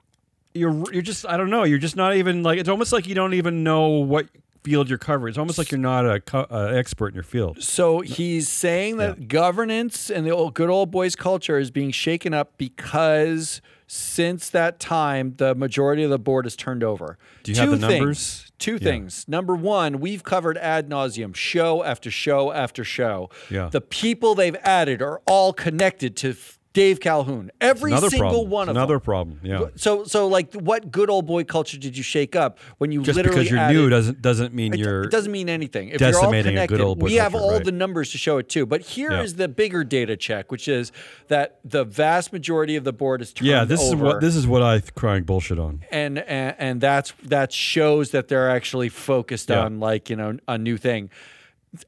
[0.52, 1.62] you're you're just I don't know.
[1.64, 4.26] You're just not even like it's almost like you don't even know what
[4.64, 5.30] field you're covering.
[5.30, 7.62] It's almost like you're not a co- uh, expert in your field.
[7.62, 12.34] So he's saying that governance and the old, good old boys culture is being shaken
[12.34, 17.18] up because since that time, the majority of the board is turned over.
[17.42, 18.42] Do you have the things- numbers?
[18.59, 19.27] Two things.
[19.29, 23.29] Number one, we've covered ad nauseum, show after show after show.
[23.51, 23.68] Yeah.
[23.70, 27.50] The people they've added are all connected to f- Dave Calhoun.
[27.58, 28.50] Every Another single problem.
[28.50, 28.82] one of them.
[28.82, 29.00] Another them.
[29.00, 29.40] problem.
[29.42, 29.68] Yeah.
[29.76, 33.16] So, so like, what good old boy culture did you shake up when you Just
[33.16, 35.88] literally because you're added, new doesn't doesn't mean it, you're it doesn't mean anything.
[35.88, 37.64] If you're all decimating a connected, good old boy we have culture, all right.
[37.64, 38.66] the numbers to show it too.
[38.66, 39.38] But here is Yeah.
[39.38, 40.92] the bigger data check, which is
[41.28, 43.96] that the vast majority of the board is turned Yeah, this over.
[43.96, 45.82] is what this is what I th- crying bullshit on.
[45.90, 49.60] and, and and that's that shows that they're actually focused Yeah.
[49.64, 51.08] on like you know a new thing.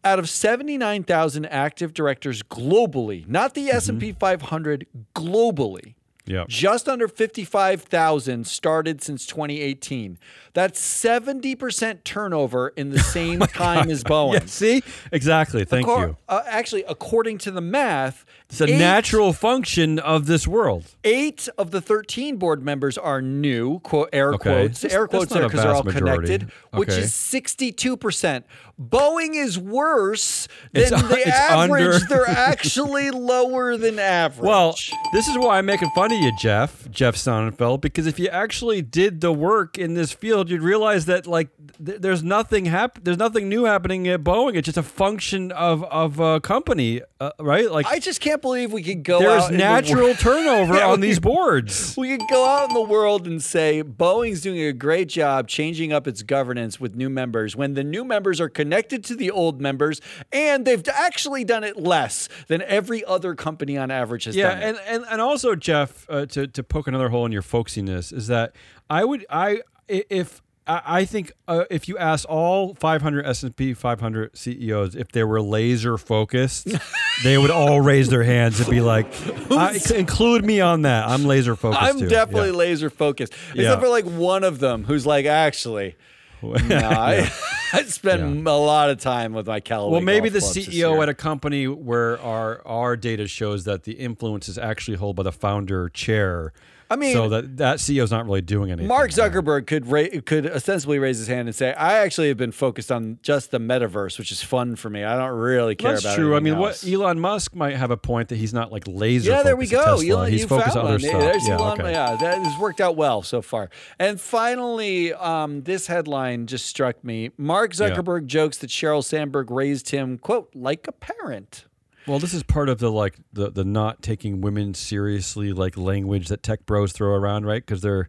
[0.05, 3.64] Out of seventy nine thousand active directors globally, not Mm-hmm.
[3.67, 5.95] the S and P five hundred globally.
[6.27, 6.49] Yep.
[6.49, 10.19] Just under 55,000 started since 2018.
[10.59, 14.33] That's 70% turnover in the same time as Boeing.
[14.35, 14.83] Yeah, see?
[15.12, 15.64] Exactly.
[15.64, 16.16] Thank Accor- you.
[16.29, 20.87] uh, actually, according to the math, It's a eight- natural function of this world.
[21.05, 24.38] Eight of the 13 board members are new, quote, air Okay.
[24.66, 24.81] quotes.
[24.81, 26.27] That's- air quotes there because they're all majority.
[26.27, 27.03] connected, which Okay.
[27.03, 28.44] is 62%.
[28.81, 31.83] Boeing is worse than u- the it's average.
[31.94, 34.44] under- They're actually lower than average.
[34.44, 34.77] Well,
[35.12, 38.83] this is why I'm making fun of you, Jeff, Jeff Sonnenfeld, because if you actually
[38.83, 41.49] did the work in this field, you'd realize that like
[41.85, 44.57] th- there's nothing hap- there's nothing new happening at Boeing.
[44.57, 47.71] It's just a function of of a company, uh, right?
[47.71, 50.89] Like I just can't believe we could go there's out in the natural turnover Yeah,
[50.89, 51.97] on we- these boards.
[51.99, 55.93] We could go out in the world and say Boeing's doing a great job changing
[55.93, 59.61] up its governance with new members when the new members are connected to the old
[59.61, 60.01] members
[60.33, 64.59] and they've actually done it less than every other company on average has Yeah, done.
[64.59, 64.65] it.
[64.65, 68.27] and, and and also Jeff, uh, to to poke another hole in your folksiness is
[68.29, 68.55] that
[68.89, 74.94] I would i- if I think uh, if you ask all 500 S&P 500 CEOs
[74.94, 76.68] if they were laser focused,
[77.24, 79.07] they would all raise their hands and be like,
[79.90, 81.09] "Include me on that.
[81.09, 82.57] I'm laser focused." I'm too." definitely Yeah.
[82.57, 83.62] laser focused, Yeah.
[83.62, 85.96] except for like one of them who's like, actually,
[86.42, 87.31] no, I,
[87.72, 89.92] I spend a lot of time with my Callaway.
[89.92, 94.51] Well, maybe the CEO at a company where our our data shows that the influence
[94.51, 96.53] is actually held by the founder chair.
[96.90, 98.88] I mean- so that that CEO's not really doing anything.
[98.88, 99.11] Mark.
[99.11, 102.90] Zuckerberg could ra- could ostensibly raise his hand and say, "I actually have been focused
[102.92, 105.05] on just the metaverse, which is fun for me.
[105.05, 106.37] I don't really care That's about." That's true.
[106.37, 109.31] I mean, else." what Elon Musk might have a point that he's not like laser.
[109.31, 110.01] Yeah, there we go.
[110.01, 111.20] Elon, he's you focused found on other stuff.
[111.20, 111.81] There's yeah, Elon.
[111.81, 111.92] okay.
[111.92, 113.70] Yeah, that has worked out well so far.
[113.98, 117.31] And finally, um, this headline just struck me.
[117.37, 121.64] Mark Zuckerberg jokes that Sheryl Sandberg raised him, quote, like a parent.
[122.09, 126.29] Well, this is part of the like the the not taking women seriously like language
[126.29, 127.64] that tech bros throw around, right?
[127.64, 128.09] Because they're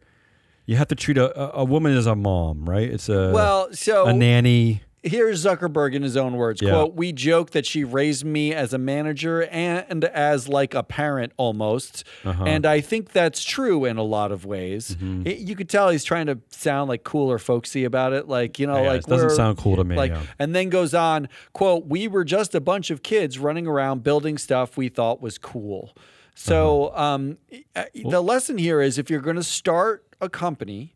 [0.66, 2.90] you have to treat a, a a woman as a mom, right?
[2.90, 4.84] It's a Well, so a nanny.
[5.02, 6.62] Here's Zuckerberg in his own words.
[6.62, 6.72] Yeah.
[6.72, 11.32] Quote, we joke that she raised me as a manager and as like a parent
[11.38, 12.04] almost.
[12.26, 12.44] Uh-huh.
[12.46, 14.96] And I think that's true in a lot of ways.
[14.96, 15.28] Mm-hmm.
[15.28, 18.28] It- you could tell he's trying to sound like cool or folksy about it.
[18.28, 20.22] Like, you know, Yeah, like it doesn't sound cool to me, Like, yeah.
[20.38, 24.38] and then goes on, quote, we were just a bunch of kids running around building
[24.38, 25.96] stuff we thought was cool.
[26.36, 27.04] So Uh-huh.
[27.04, 27.38] um,
[27.96, 30.94] the lesson here is if you're going to start a company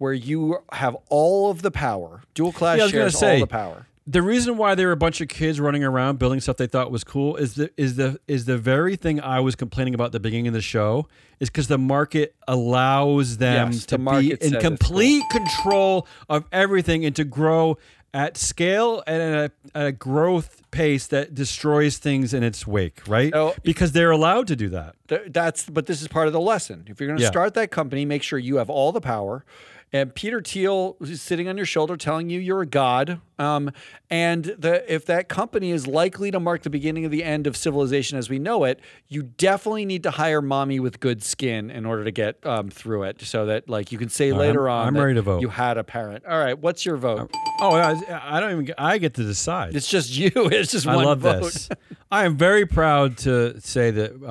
[0.00, 3.38] where you have all of the power, dual class Yeah, I was gonna shares all
[3.40, 3.86] the power.
[4.06, 6.90] the reason why there were a bunch of kids running around building stuff they thought
[6.90, 10.12] was cool is the is the is the very thing I was complaining about at
[10.12, 11.06] the beginning of the show
[11.38, 17.04] is because the market allows them Yes, to the be in complete control of everything
[17.04, 17.76] and to grow
[18.12, 23.06] at scale and at a, at a growth pace that destroys things in its wake,
[23.06, 23.32] right?
[23.62, 24.96] Because they're allowed to do that.
[25.08, 26.84] Th- That's but this is part of the lesson.
[26.88, 27.30] If you're going to Yeah.
[27.30, 29.44] start that company, make sure you have all the power.
[29.92, 33.20] And Peter Thiel is sitting on your shoulder, telling you you're a god.
[33.40, 33.72] Um,
[34.08, 37.56] and the if that company is likely to mark the beginning of the end of
[37.56, 41.86] civilization as we know it, you definitely need to hire mommy with good skin in
[41.86, 44.96] order to get um, through it, so that like you can say later on I'm
[44.96, 45.40] ready to vote.
[45.40, 46.24] you had a parent.
[46.24, 47.30] All right, what's your vote?
[47.60, 48.74] Oh, I, I don't even.
[48.78, 49.74] I get to decide.
[49.74, 50.30] It's just you.
[50.52, 51.42] It's just I one love vote.
[51.42, 51.68] this.
[52.12, 54.22] I am very proud to say that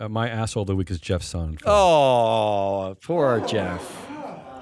[0.00, 1.58] uh, my asshole of the week is Jeff's son.
[1.66, 4.10] Oh, poor Jeff.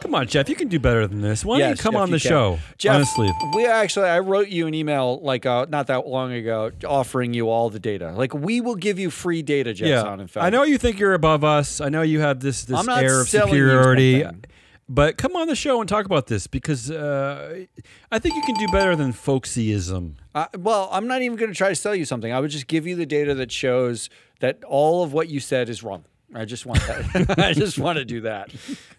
[0.02, 0.48] Come on, Jeff.
[0.48, 1.44] You can do better than this.
[1.44, 2.28] Why don't you come Jeff, on you the can.
[2.28, 2.58] show?
[2.76, 6.72] Jeff, honestly, we actually I wrote you an email like uh, not that long ago
[6.84, 8.10] offering you all the data.
[8.10, 10.02] Like we will give you free data, Jeff yeah.
[10.02, 10.42] Sonnenfeld.
[10.42, 11.80] I know you think you're above us.
[11.80, 14.22] I know you have this this I'm not air of selling you superiority.
[14.22, 14.44] something.
[14.88, 17.64] But come on the show and talk about this because uh,
[18.10, 20.16] I think you can do better than folksyism.
[20.34, 22.32] Uh, well, I'm not even going to try to sell you something.
[22.32, 24.10] I would just give you the data that shows
[24.40, 26.04] that all of what you said is wrong.
[26.34, 27.34] I just want that.
[27.38, 28.50] I just want to do that.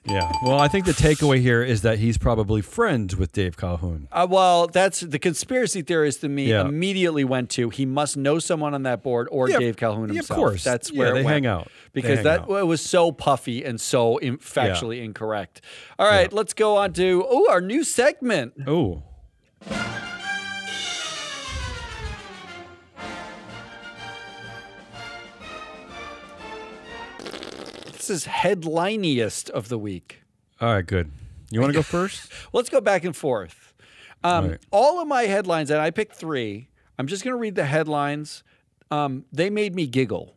[0.06, 0.32] Yeah.
[0.44, 4.08] Well, I think the takeaway here is that he's probably friends with Dave Calhoun.
[4.12, 6.62] Uh, well, that's the conspiracy theorist in me Yeah.
[6.62, 7.70] immediately went to.
[7.70, 10.30] He must know someone on that board or Yeah, Dave Calhoun himself.
[10.30, 10.64] yeah, of course.
[10.64, 11.70] That's Yeah, where it they hang out.
[11.92, 12.50] Because hang that out.
[12.52, 15.62] it was so puffy and so in, factually incorrect.
[15.98, 18.54] All right, let's go on to oh our new segment.
[18.68, 19.02] Oh.
[28.04, 30.24] This is headliniest of the week.
[30.60, 31.10] All right, good.
[31.50, 32.30] You want to go first?
[32.52, 33.74] Let's go back and forth.
[34.26, 34.60] Um, All right.
[34.72, 36.68] All of my headlines, and I picked three.
[37.00, 38.44] I'm just going to read the headlines.
[38.92, 40.36] Um, they made me giggle.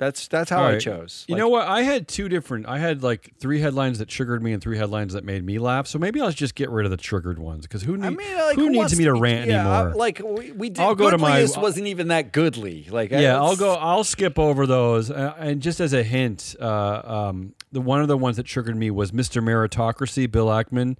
[0.00, 0.80] That's that's how All I right.
[0.80, 1.26] chose.
[1.28, 1.68] You Like, know what?
[1.68, 2.66] I had two different.
[2.66, 5.86] I had like three headlines that triggered me and three headlines that made me laugh.
[5.86, 8.34] So maybe I'll just get rid of the triggered ones because who, need, I mean,
[8.34, 9.94] like, who needs me to rant yeah, anymore?
[9.96, 10.80] Like we, we did.
[10.80, 12.86] I'll go to my- wasn't even that goodly.
[12.90, 13.74] Like yeah, I'll go.
[13.74, 15.10] I'll skip over those.
[15.10, 18.76] Uh, and just as a hint, uh, um, the one of the ones that triggered
[18.76, 19.42] me was Mr.
[19.42, 20.30] Meritocracy.
[20.30, 20.96] Bill Ackman.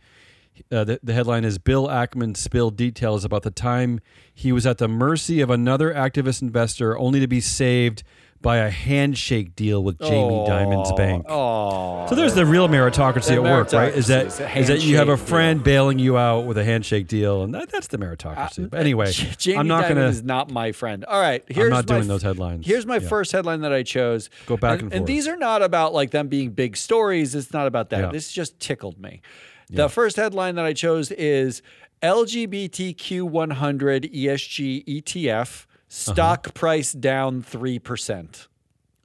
[0.70, 4.00] Uh, the, the headline is Bill Ackman spilled details about the time
[4.34, 8.02] he was at the mercy of another activist investor, only to be saved
[8.42, 11.26] by a handshake deal with Jamie Dimon's bank.
[11.28, 13.92] Oh, So there's the real meritocracy The at work, right?
[13.94, 17.06] Is that is is that you have a friend bailing you out with a handshake
[17.06, 18.64] deal, and that, that's the meritocracy.
[18.64, 20.06] Uh, but anyway, Jamie I'm not Dimon gonna.
[20.08, 21.04] is not my friend.
[21.04, 22.66] All right, here's not my doing f- those headlines.
[22.66, 23.08] Here's my Yeah.
[23.08, 24.30] first headline that I chose.
[24.46, 25.06] Go back and, and forth.
[25.06, 27.34] these are not about like them being big stories.
[27.34, 28.00] It's not about that.
[28.00, 28.10] Yeah.
[28.10, 29.20] This just tickled me.
[29.68, 31.62] The first headline that I chose is
[32.02, 36.12] LGBTQ 100 ESG ETF Uh-huh.
[36.12, 38.46] stock price down three percent.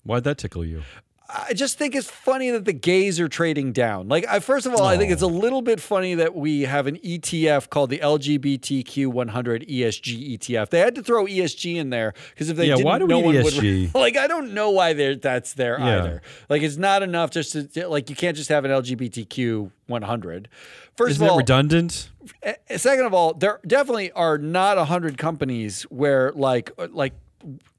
[0.03, 0.83] Why'd that tickle you?
[1.27, 4.07] I just think it's funny that the gays are trading down.
[4.07, 6.85] Like, I, first of all, I think it's a little bit funny that we have
[6.85, 10.69] an ETF called the LGBTQ 100 ESG ETF.
[10.69, 13.09] They had to throw ESG in there because if they Yeah, didn't, why do we
[13.09, 13.53] no one would.
[13.53, 13.95] ESG?
[13.95, 15.97] Like, I don't know why they're, that's there Yeah.
[15.99, 16.21] either.
[16.47, 20.47] Like, it's not enough just to like you can't just have an LGBTQ 100.
[20.95, 22.09] First Isn't of it all, redundant?
[22.43, 27.13] eh, second of all, there definitely are not hundred companies where like like.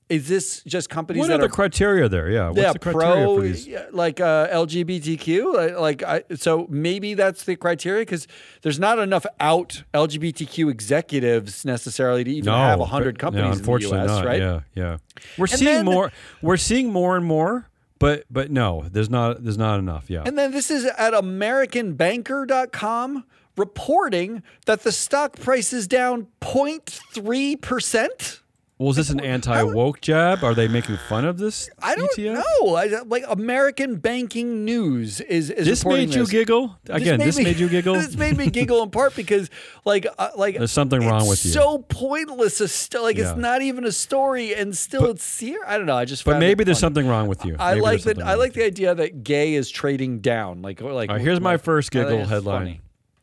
[0.09, 2.31] Is this just companies What that are the are criteria there?
[2.31, 3.69] Yeah, what's yeah, the criteria pro, for these?
[3.91, 8.29] like uh, LGBTQ, like, like I, so maybe that's the criteria because
[8.63, 13.59] there's not enough out LGBTQ executives necessarily to even have hundred companies no, in the
[13.59, 14.09] unfortunately U.S.
[14.09, 14.25] not.
[14.25, 14.41] Right?
[14.41, 14.99] Yeah, yeah.
[15.37, 16.13] We're And seeing then- more.
[16.41, 20.09] We're seeing more and more, but but no, there's not there's not enough.
[20.09, 20.23] Yeah.
[20.25, 23.25] And then this is at AmericanBanker.com
[23.57, 28.43] reporting that the stock price is down 0.3 percent.
[28.79, 30.45] Well, is this an anti woke jab?
[30.45, 31.71] Are they making fun of this?
[31.79, 32.35] I don't ETF?
[32.35, 32.75] know.
[32.75, 36.31] I, like American Banking News is, is This made you this.
[36.31, 37.19] giggle again.
[37.19, 37.95] This me- made you giggle.
[37.95, 39.49] this made me giggle in part because,
[39.87, 41.53] like, uh, like There's something wrong with you.
[41.53, 42.61] So pointless.
[42.61, 43.31] A like Yeah.
[43.31, 45.61] it's not even a story, and still it's here.
[45.67, 45.97] I don't know.
[45.97, 46.27] I just.
[46.27, 46.87] but maybe there's funny.
[46.89, 47.57] something wrong with you.
[47.59, 48.23] I Maybe like that.
[48.23, 50.61] I like the idea that gay is trading down.
[50.61, 51.09] Like, like.
[51.09, 51.13] you.
[51.13, 52.81] All right, here's my first giggle headline funny.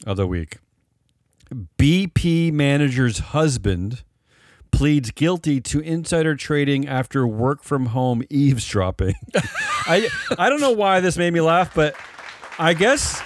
[0.08, 0.58] of the week.
[1.78, 4.04] BP manager's husband
[4.74, 9.14] pleads guilty to insider trading after work from home eavesdropping.
[9.86, 11.96] I I don't know why this made me laugh, but
[12.58, 13.22] I guess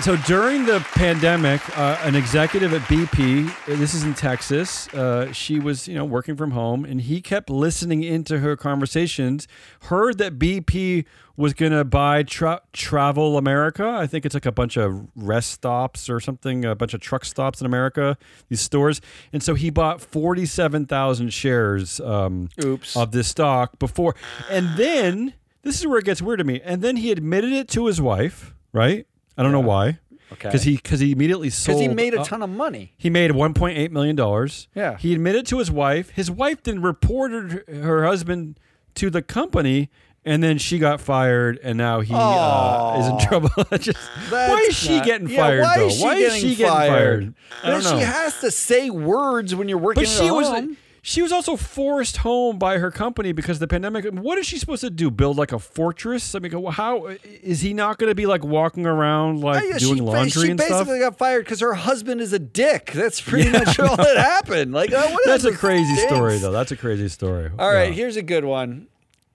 [0.00, 0.16] so.
[0.16, 5.86] During the pandemic, uh, an executive at BP, this is in Texas, uh, she was
[5.88, 9.46] you know working from home, and he kept listening into her conversations.
[9.82, 11.04] Heard that BP
[11.36, 13.86] was going to buy tra- Travel America.
[13.86, 17.24] I think it's like a bunch of rest stops or something, a bunch of truck
[17.24, 18.16] stops in America,
[18.48, 19.00] these stores.
[19.32, 22.96] And so he bought 47,000 shares um, Oops.
[22.96, 24.14] of this stock before.
[24.48, 26.60] And then, this is where it gets weird to me.
[26.62, 29.06] And then he admitted it to his wife, right?
[29.36, 29.98] I don't know why.
[30.32, 30.48] Okay.
[30.48, 31.78] Because he, cause he immediately sold.
[31.78, 32.92] Because he made a ton of money.
[32.96, 34.68] he made 1.8 million dollars.
[34.74, 34.96] Yeah.
[34.98, 36.10] He admitted to his wife.
[36.10, 38.58] His wife then reported her- husband
[38.96, 39.90] to the company,
[40.24, 43.50] and then she got fired, and now he uh, is in trouble.
[43.78, 43.98] Just
[44.30, 45.86] why is she not- getting Yeah, fired why though?
[45.86, 47.34] Is she why getting she getting fired?
[47.62, 47.98] I don't know.
[47.98, 50.76] She has to say words when you're working but at she was home.
[51.06, 54.06] She was also forced home by her company because of the pandemic.
[54.06, 55.10] What is she supposed to do?
[55.10, 56.34] Build like a fortress?
[56.34, 59.76] I mean, how is he not going to be like walking around like Oh, yeah,
[59.78, 62.90] doing she, laundry she and basically got fired because her husband is a dick.
[62.92, 64.72] That's pretty much all that happened.
[64.72, 66.14] Like, uh, what That's a crazy stinks?
[66.14, 66.52] story, though.
[66.52, 67.50] That's a crazy story.
[67.58, 67.94] All right, Yeah.
[67.94, 68.86] here's a good one.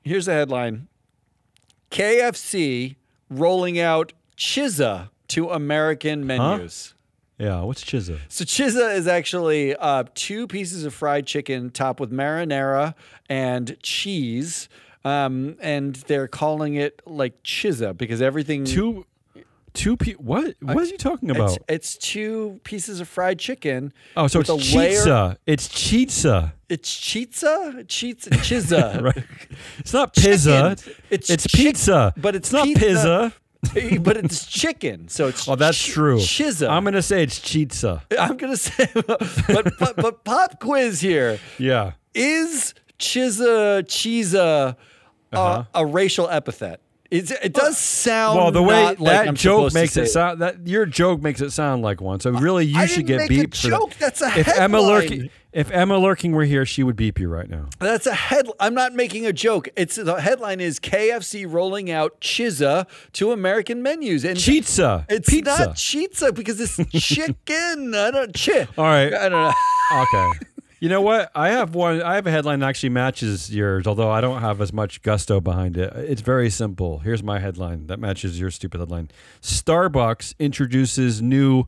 [0.03, 0.87] Here's the headline:
[1.91, 2.95] KFC
[3.29, 6.95] rolling out Chizza to American menus.
[7.39, 8.19] Yeah, what's Chizza?
[8.27, 12.95] So Chizza is actually uh, two pieces of fried chicken topped with marinara
[13.29, 14.67] and cheese,
[15.05, 19.05] um, and they're calling it like Chizza because everything Two,
[19.73, 20.55] two pe- What?
[20.59, 21.51] What are you talking about?
[21.69, 23.93] It's, it's two pieces of fried chicken.
[24.17, 25.37] oh, so it's a layer- chizza.
[25.47, 29.01] It's chizza, It's chizza, chizza, chizza.
[29.15, 29.23] right?
[29.77, 30.75] It's not pizza.
[30.77, 30.93] Chicken.
[31.09, 32.85] It's It's, chick- pizza, but it's not pizza.
[32.85, 33.33] pizza.
[34.01, 36.17] but it's chicken, so it's Oh, that's chi- true.
[36.17, 36.69] Chizza.
[36.69, 38.01] I'm gonna say it's chizza.
[38.17, 41.91] I'm gonna say, but, but but pop quiz here Yeah.
[42.13, 44.75] is chizza cheesa
[45.33, 46.79] uh, a racial epithet?
[47.11, 48.43] It's, it does sound Uh-huh.
[48.45, 51.41] Well, the way like that I'm joke makes say it sound that your joke makes
[51.41, 52.19] it sound like one.
[52.19, 53.89] So really, you I should didn't get make a beeped for joke.
[53.95, 54.15] that.
[54.15, 55.29] That's a if Emma headline.
[55.51, 57.65] If Emma Lurking were here, she would beep you right now.
[57.79, 58.47] That's a head.
[58.59, 59.67] I'm not making a joke.
[59.75, 65.05] It's the headline is KFC rolling out chizza to American menus and Chizza.
[65.09, 65.57] It's pizza.
[65.57, 67.95] not chizza because it's chicken.
[67.95, 68.67] I don't chi.
[68.77, 69.11] All right.
[69.11, 69.53] I don't know.
[70.03, 70.39] Okay.
[70.81, 71.29] You know what?
[71.35, 72.01] I have one.
[72.01, 75.41] I have a headline that actually matches yours, although I don't have as much gusto
[75.41, 75.91] behind it.
[75.93, 76.99] It's very simple.
[76.99, 79.11] Here's my headline that matches your stupid headline.
[79.41, 81.65] Starbucks introduces new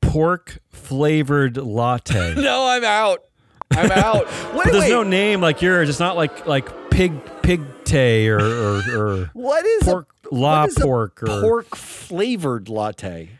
[0.00, 2.34] pork flavored latte.
[2.38, 3.24] no, I'm out.
[3.70, 4.26] I'm out.
[4.54, 4.90] Wait, there's wait.
[4.90, 5.88] no name like yours.
[5.88, 10.60] It's not like like pig pig tay or or, or what is pork a, la
[10.60, 13.30] what is a pork or pork flavored latte?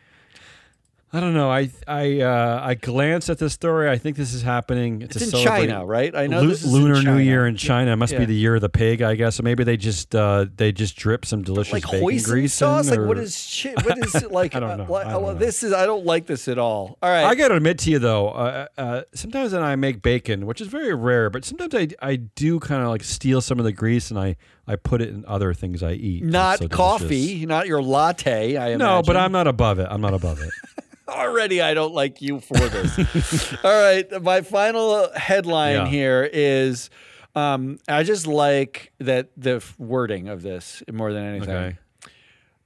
[1.12, 1.48] I don't know.
[1.50, 3.88] I I uh, I glanced at this story.
[3.88, 5.02] I think this is happening.
[5.02, 6.14] It's to in China, right?
[6.14, 7.92] I know Lu- this is Lunar New Year in China.
[7.92, 8.18] It must Yeah.
[8.18, 9.36] be the year of the pig, I guess.
[9.36, 12.88] So maybe they just uh, they just drip some delicious like bacon grease sauce.
[12.90, 13.76] in, Like what or- shit?
[13.86, 14.56] What is it like?
[14.56, 14.84] I don't know.
[14.84, 15.38] uh, like- I don't well, know.
[15.38, 15.72] This is.
[15.72, 16.98] I don't like this at all.
[17.00, 17.24] All right.
[17.24, 20.60] I got to admit to you though, uh, uh, sometimes when I make bacon, which
[20.60, 23.72] is very rare, but sometimes I, I do kind of like steal some of the
[23.72, 24.36] grease and I,
[24.66, 26.24] I put it in other things I eat.
[26.24, 26.76] Not so delicious.
[26.76, 28.58] coffee, not your latte.
[28.58, 29.16] I No, but.
[29.16, 29.86] I'm not above it.
[29.88, 30.50] I'm not above it.
[31.08, 33.54] already I don't like you for this.
[33.64, 35.86] All right, my final headline Yeah.
[35.86, 36.90] here is
[37.34, 41.50] um, I just like that the wording of this more than anything.
[41.50, 41.78] Okay.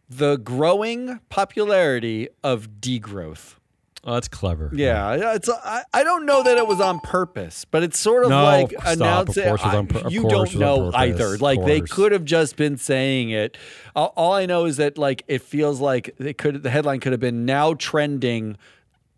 [0.09, 3.55] The growing popularity of degrowth.
[4.03, 4.71] Oh, that's clever.
[4.73, 8.31] Yeah, it's I, I don't know that it was on purpose, but it's sort of
[8.31, 8.87] No, like stop.
[8.87, 9.45] Of announcing.
[9.45, 11.37] course it was on pur- you don't know either.
[11.37, 13.59] Like they could have just been saying it.
[13.95, 16.63] All, all I know is that like it feels like they could.
[16.63, 18.57] The headline could have been now trending.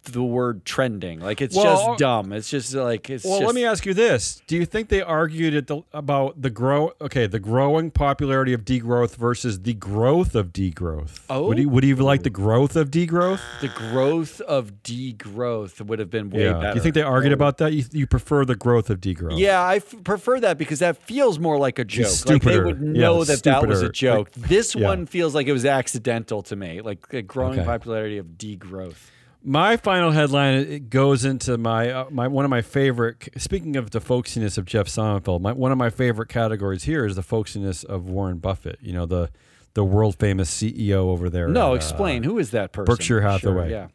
[0.05, 2.33] The word trending, like it's Well, just dumb.
[2.33, 3.25] It's just like it's.
[3.25, 6.43] Well, just, let me ask you this: Do you think they argued at the, about
[6.43, 6.93] the grow?
[7.01, 11.21] Okay, the growing popularity of degrowth versus the growth of degrowth.
[11.31, 11.47] Oh.
[11.47, 12.33] would you would you like the oh.
[12.33, 13.41] growth of degrowth?
[13.61, 16.53] the growth of degrowth would have been way yeah.
[16.55, 16.71] better.
[16.73, 17.73] Do you think they argued about that?
[17.73, 19.39] You, you prefer the growth of degrowth?
[19.39, 22.07] Yeah, I f- prefer that because that feels more like a joke.
[22.27, 22.65] Like they stupider.
[22.67, 23.93] would Yeah, know that that was a stupider.
[23.93, 24.31] joke.
[24.37, 24.87] Like, this yeah.
[24.87, 27.67] one feels like it was accidental to me, like a growing Okay.
[27.67, 28.97] popularity of degrowth.
[29.45, 33.29] My final headline it goes into my uh, my one of my favorite.
[33.37, 37.17] Speaking of the folksiness of Jeff Sonnenfeld, my, one of my favorite categories here is
[37.17, 38.79] the folksiness of Warren Buffett.
[38.81, 39.31] You know the
[39.75, 41.49] the world famous CEO over there.
[41.49, 42.95] No, at, uh, explain who is that person?
[42.95, 43.69] Berkshire Hathaway.
[43.69, 43.89] Sure, yeah.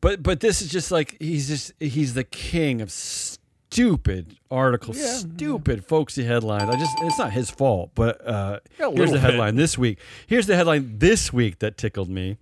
[0.00, 5.06] But but this is just like he's just he's the king of stupid articles, Yeah,
[5.14, 6.70] stupid folksy headlines.
[6.70, 9.20] I just it's not his fault, but uh, here's the bit.
[9.20, 9.98] headline this week.
[10.26, 12.38] Here's the headline this week that tickled me.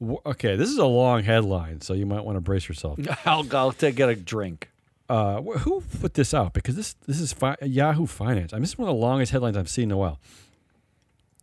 [0.00, 2.98] Okay, this is a long headline, so you might want to brace yourself.
[3.24, 4.70] I'll go to get a drink.
[5.08, 6.52] Uh, who put this out?
[6.52, 8.52] Because this this is fi- Yahoo Finance.
[8.52, 10.20] I mean, this is one of the longest headlines I've seen in a while.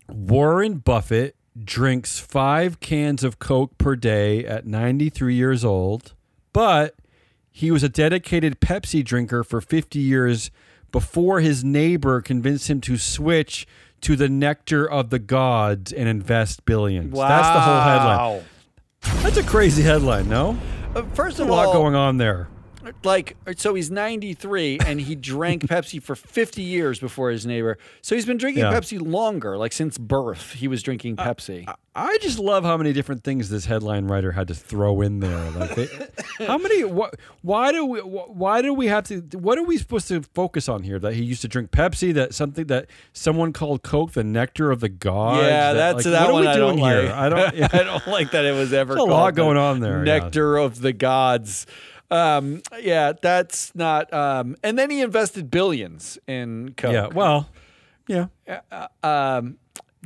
[0.08, 6.14] Warren Buffett drinks five cans of Coke per day at 93 years old,
[6.54, 6.96] but
[7.50, 10.52] he was a dedicated Pepsi drinker for 50 years
[10.92, 13.66] before his neighbor convinced him to switch
[14.06, 17.12] to the nectar of the gods and invest billions.
[17.18, 18.44] That's the whole headline.
[19.24, 20.60] That's a crazy headline, no?
[20.96, 22.48] Uh, First of a lot all, going on there.
[23.04, 27.78] Like, so he's 93 and he drank Pepsi for 50 years before his neighbor.
[28.02, 28.74] So he's been drinking Yeah.
[28.74, 30.54] Pepsi longer, like since birth.
[30.54, 31.72] He was drinking Pepsi.
[31.98, 35.52] I just love how many different things this headline writer had to throw in there.
[35.52, 35.88] Like, they,
[36.46, 36.84] how many?
[36.84, 37.16] What?
[37.42, 38.00] Why do we?
[38.02, 39.22] Why do we have to?
[39.38, 41.00] What are we supposed to focus on here?
[41.00, 42.14] That he used to drink Pepsi.
[42.14, 45.44] That something that someone called Coke the nectar of the gods.
[45.44, 47.04] yeah, that, that's like, that what one are we I doing don't here?
[47.04, 47.12] like.
[47.14, 47.56] I don't.
[47.56, 47.68] Yeah.
[47.74, 48.98] I don't like that it was ever.
[48.98, 50.20] A lot going on there, yeah.
[50.20, 51.66] Nectar of the gods.
[52.12, 54.14] Um, yeah, that's not.
[54.14, 56.94] Um, and then he invested billions in Coke.
[56.94, 57.08] yeah.
[57.08, 57.50] Well.
[58.08, 58.28] Yeah.
[59.04, 59.58] Um,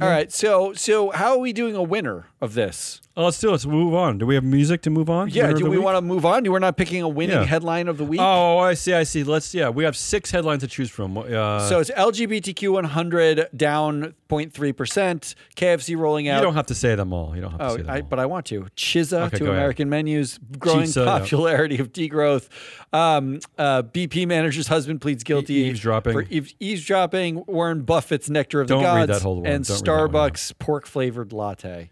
[0.02, 0.32] all right.
[0.32, 3.02] So so how are we doing a winner of this?
[3.20, 3.52] Oh, let's do it.
[3.52, 4.18] Let's move on.
[4.18, 5.28] Do we have music to move on?
[5.30, 5.52] Yeah.
[5.52, 5.84] Do we week?
[5.84, 6.46] want to move on?
[6.46, 7.44] You were not picking a winning Yeah.
[7.44, 8.22] headline of the week.
[8.22, 8.94] Oh, I see.
[8.94, 9.26] I see.
[9.26, 9.54] Let's.
[9.54, 11.18] Yeah, we have six headlines to choose from.
[11.18, 15.36] Uh, So it's LGBTQ 100 down 0.3 percent.
[15.58, 16.38] KFC rolling out.
[16.38, 17.36] you don't have to say them all.
[17.36, 18.04] You don't have to Oh, say them I, all.
[18.04, 18.68] but I want to.
[18.78, 19.58] Chiza Okay, to go ahead.
[19.58, 21.20] American menus, growing Chizza, yeah.
[21.20, 22.48] popularity of degrowth.
[22.94, 26.14] Um, uh, BP manager's husband pleads guilty E- eavesdropping.
[26.14, 27.44] for eaves- eavesdropping.
[27.48, 29.46] Warren Buffett's nectar of Don't the read gods that whole one.
[29.48, 30.30] and Don't read that one, yeah.
[30.30, 31.90] Starbucks pork flavored latte.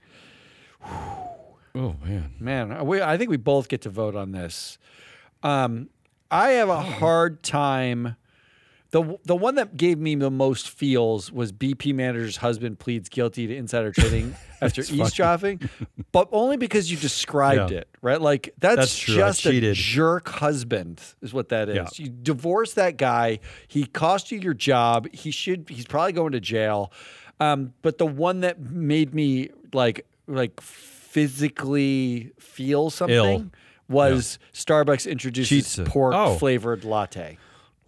[0.90, 2.34] Oh man.
[2.40, 4.78] Man, we, I think we both get to vote on this.
[5.44, 5.90] Um,
[6.32, 8.16] I have a hard time.
[8.92, 13.46] The, the one that gave me the most feels was BP manager's husband pleads guilty
[13.46, 15.70] to insider trading after eavesdropping,
[16.14, 17.80] but only because you described Yeah.
[17.80, 18.20] it, right?
[18.20, 21.76] Like that's, That's just a jerk husband is what that is.
[21.76, 21.88] Yeah.
[22.06, 23.40] You divorce that guy.
[23.68, 25.10] He cost you your job.
[25.14, 25.68] He should.
[25.70, 26.94] He's probably going to jail.
[27.42, 33.52] Um, but the one that made me like like physically feel something
[33.90, 35.80] was Starbucks introduces Cheats.
[35.90, 36.36] pork Oh.
[36.36, 37.38] flavored latte.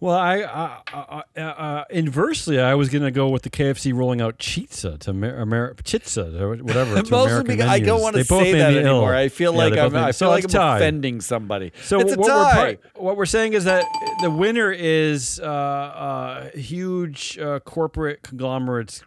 [0.02, 3.92] Well, I, uh, uh, uh, uh, inversely, I was going to go with the KFC
[3.92, 7.02] rolling out Chitza to Amer- Amer- Chitza or whatever.
[7.02, 8.86] to Mostly American because I don't want to say that me ill.
[8.92, 9.14] anymore.
[9.14, 10.76] I feel Yeah, like I'm, I so like I'm tied.
[10.78, 11.72] offending somebody.
[11.82, 12.78] So it's a what tie.
[12.96, 13.84] we're what we're saying is that
[14.22, 19.02] the winner is uh, uh, huge uh, corporate conglomerates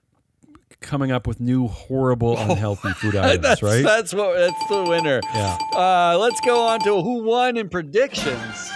[0.84, 3.84] coming up with new horrible, unhealthy food items, that's, right?
[3.84, 5.22] that's what that's the winner.
[5.34, 5.58] Yeah.
[5.76, 8.72] Uh, let's go on to who won in predictions.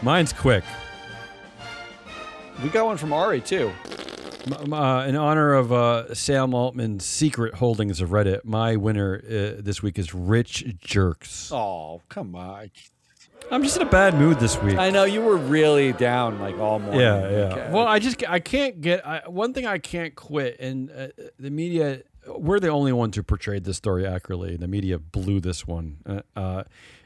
[0.00, 0.64] Mine's quick.
[2.62, 3.72] We got one from Ari too.
[4.50, 9.82] Uh, in honor of uh, Sam Altman's secret holdings of Reddit, my winner uh, this
[9.82, 11.52] week is Rich Jerks.
[11.52, 12.70] Oh, come on.
[13.50, 14.76] I'm just in a bad mood this week.
[14.78, 17.00] I know you were really down like all morning.
[17.00, 17.48] Yeah, yeah.
[17.48, 20.90] Like, uh, Well, I just I can't get I, one thing I can't quit, and
[20.90, 24.56] uh, the media we're the only ones who portrayed this story accurately.
[24.56, 25.98] The media blew this one.
[26.06, 26.64] Uh, uh,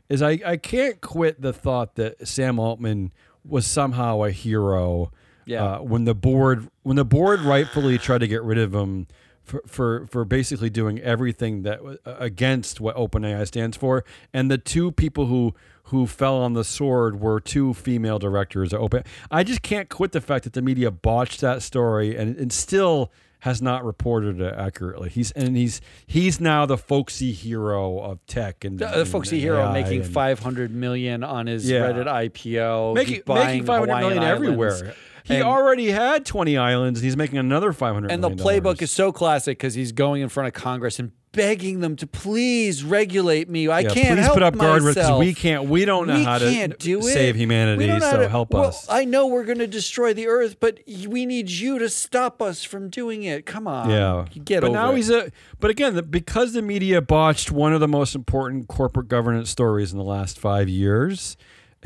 [0.09, 3.13] is I I can't quit the thought that Sam Altman
[3.45, 5.11] was somehow a hero.
[5.47, 5.65] Yeah.
[5.65, 9.07] Uh, when the board when the board rightfully tried to get rid of him.
[9.45, 14.59] For, for, for basically doing everything that w- against what OpenAI stands for, and the
[14.59, 15.55] two people who
[15.87, 19.03] who fell on the sword were two female directors Open.
[19.31, 23.11] I just can't quit the fact that the media botched that story and, and still
[23.41, 25.09] has not reported it accurately.
[25.09, 29.43] He's and he's he's now the folksy hero of tech and the, and- folksy and
[29.43, 31.83] hero AI making and 500 million on his Yeah.
[31.83, 32.95] Reddit IPO.
[32.95, 34.49] making, making five hundred Hawaiian million Islands.
[34.49, 34.95] everywhere.
[35.27, 37.01] He And- already had twenty islands.
[37.01, 38.13] And he's making another five hundred.
[38.13, 41.81] And the playbook is so classic because he's going in front of Congress and begging
[41.81, 43.69] them to please regulate me.
[43.69, 45.65] I yeah, can't please help put up guardrails because we can't.
[45.69, 47.03] We don't know we how to do it.
[47.03, 47.87] save We humanity.
[47.87, 48.87] don't know how So to- help well, us.
[48.89, 52.65] I know we're going to destroy the earth, but we need you to stop us
[52.65, 53.45] from doing it.
[53.45, 53.91] Come on.
[53.91, 54.97] Yeah, Get but over now it.
[54.97, 55.31] he's a.
[55.61, 59.93] But again, the, because the media botched one of the most important corporate governance stories
[59.93, 61.37] in the last five years,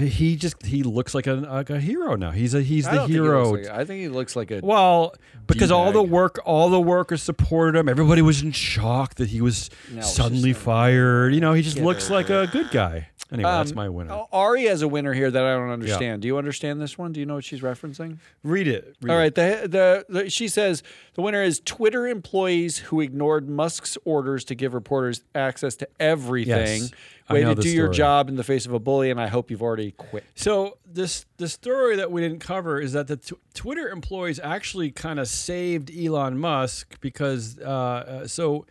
[0.02, 2.30] he just he looks like a like a hero now.
[2.30, 3.50] He's a he's I the don't think he hero.
[3.52, 4.60] like- I think he looks like a.
[4.62, 5.14] well,
[5.46, 7.88] because all the work, all the workers supported him.
[7.88, 11.34] Everybody was in shock that he was No, suddenly fired.
[11.34, 13.08] You know, he just Get looks like a good guy.
[13.32, 14.24] Anyway, that's Um, my winner.
[14.32, 16.22] Ari has a winner here that I don't understand.
[16.22, 17.12] Do you understand this one?
[17.12, 18.18] Do you know what she's referencing?
[18.42, 18.96] Read it.
[19.02, 19.32] Read All right.
[19.32, 19.68] The,
[20.08, 20.82] the the she says
[21.14, 26.82] the winner is Twitter employees who ignored Musk's orders to give reporters access to everything.
[26.82, 26.90] Yes,
[27.34, 29.62] Way to do your job in the face of a bully, and I hope you've
[29.62, 30.24] already quit.
[30.34, 34.90] So this the story that we didn't cover is that the t- Twitter employees actually
[34.90, 38.66] kind of saved Elon Musk because uh, uh, so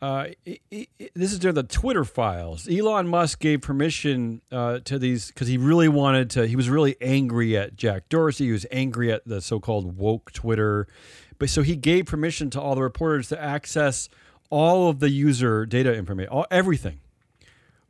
[0.00, 2.68] uh, i i i- this is during the Twitter files.
[2.68, 6.46] Elon Musk gave permission uh, to these because he really wanted to.
[6.46, 8.46] He was really angry at Jack Dorsey.
[8.46, 10.88] He was angry at the so-called woke Twitter,
[11.38, 14.08] but so he gave permission to all the reporters to access
[14.50, 16.98] all of the user data information, all everything.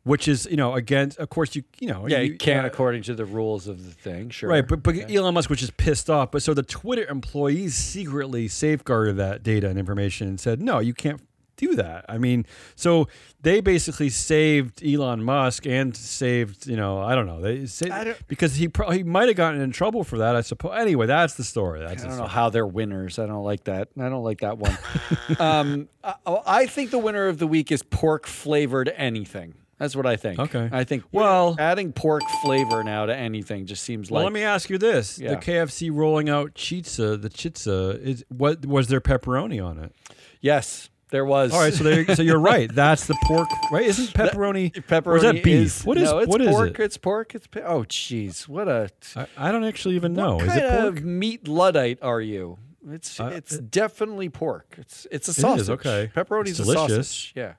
[0.05, 3.03] Which is, you know, against, of course, you, you know, Yeah, you, can't uh, according
[3.05, 4.30] to the rules of the thing.
[4.30, 4.50] Sure.
[4.50, 6.32] Right, but, but Elon Musk was just pissed off.
[6.32, 10.92] But so the Twitter employees secretly safeguarded that data and information and said, no, you
[10.92, 11.20] can't
[11.57, 12.05] do that.
[12.09, 13.07] I mean, so
[13.42, 18.26] they basically saved Elon Musk and saved, you know, I don't know, they saved, don't-
[18.26, 20.34] because he probably he might have gotten in trouble for that.
[20.34, 20.72] I suppose.
[20.76, 21.78] Anyway, that's the story.
[21.78, 23.20] That's I don't know how they're winners.
[23.20, 23.88] I don't like that.
[23.96, 24.76] I don't like that one.
[25.38, 26.14] um, I,
[26.46, 29.55] I think the winner of the week is pork flavored anything.
[29.83, 30.39] That's what I think.
[30.39, 30.68] Okay.
[30.70, 34.43] I think Well- adding pork flavor now to anything just seems Well, like let me
[34.45, 35.30] ask you this: Yeah.
[35.30, 39.93] the KFC rolling out chitza, the chitza is what was there pepperoni on it?
[40.41, 41.53] yes, there was.
[41.53, 42.72] All right, so there, so you're right.
[42.74, 43.85] That's the pork, right?
[43.87, 44.72] Isn't pepperoni?
[44.72, 45.47] Pepperoni or is that beef?
[45.66, 46.78] Is, what is no, it's what is pork.
[46.78, 46.85] it?
[46.85, 47.35] It's pork.
[47.35, 50.37] It's pe- oh, jeez, what a I, I don't actually even know.
[50.37, 50.97] what Is kind it pork?
[50.99, 52.59] of meat luddite are you?
[52.89, 54.74] It's Uh, it's definitely pork.
[54.78, 55.68] It's it's a is, sausage.
[55.70, 56.11] okay.
[56.16, 57.09] pepperoni's It's a delicious.
[57.09, 57.33] sausage.
[57.37, 57.53] Yeah,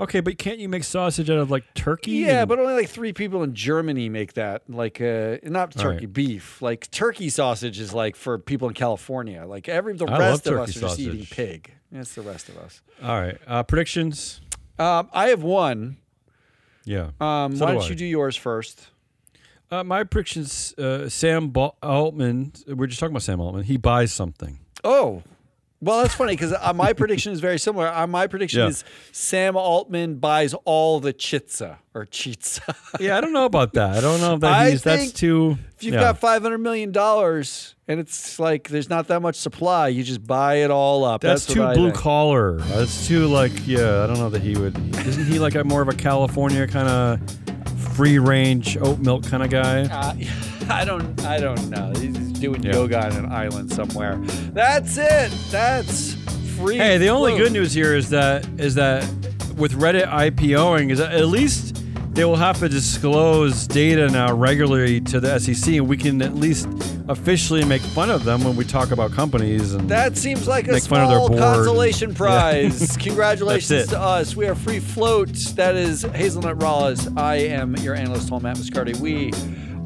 [0.00, 2.12] Okay, but can't you make sausage out of like turkey?
[2.12, 4.62] yeah, and- but only like three people in Germany make that.
[4.68, 6.12] Like uh, not turkey right.
[6.12, 6.62] beef.
[6.62, 9.44] Like turkey sausage is like for people in California.
[9.46, 11.74] Like every the I rest of us turkey are just eating pig.
[11.92, 12.80] That's the rest of us.
[13.02, 13.36] all right.
[13.46, 14.40] Uh, predictions.
[14.78, 15.98] Um, I have one.
[16.86, 17.10] Yeah.
[17.20, 17.88] Um, So why do don't I.
[17.90, 18.88] you do yours first?
[19.70, 20.72] Uh, my predictions.
[20.78, 22.52] Uh, Sam Bal- Altman.
[22.66, 23.64] We're just talking about Sam Altman.
[23.64, 24.60] He buys something.
[24.82, 25.22] Oh,
[25.82, 27.88] well, that's funny because uh, my prediction is very similar.
[27.88, 28.68] Uh, my prediction Yeah.
[28.68, 32.74] is Sam Altman buys all the chitza or chitza.
[33.00, 33.96] Yeah, I don't know about that.
[33.96, 35.56] I don't know if that I he's, that's too.
[35.76, 36.00] if you've yeah.
[36.00, 40.26] got five hundred million dollars and it's like there's not that much supply, you just
[40.26, 41.22] buy it all up.
[41.22, 41.94] That's, That's, too blue think.
[41.94, 42.58] collar.
[42.58, 44.04] That's too like yeah.
[44.04, 44.76] I don't know that he would.
[45.06, 49.42] Isn't he like a more of a California kind of free range oat milk kind
[49.42, 49.82] of guy?
[49.84, 50.14] Uh,
[50.80, 51.24] I don't.
[51.24, 51.92] I don't know.
[51.96, 52.72] He's doing Yeah.
[52.74, 54.16] yoga on an island somewhere.
[54.52, 55.30] That's it.
[55.50, 56.14] That's
[56.56, 56.76] free.
[56.76, 59.04] Hey, the only good news here is that is that
[59.56, 61.76] with Reddit IPOing is that at least
[62.14, 66.34] they will have to disclose data now regularly to the SEC, and we can at
[66.34, 66.66] least
[67.08, 69.74] officially make fun of them when we talk about companies.
[69.74, 72.16] And That seems like a Make fun of their small consolation Yeah.
[72.16, 72.96] prize.
[72.96, 74.34] Congratulations to us.
[74.34, 75.28] We are free float.
[75.56, 77.16] That is Hazelnut Rawls.
[77.18, 78.96] I am your analyst, Tom Matt Muscardi.
[78.98, 79.32] We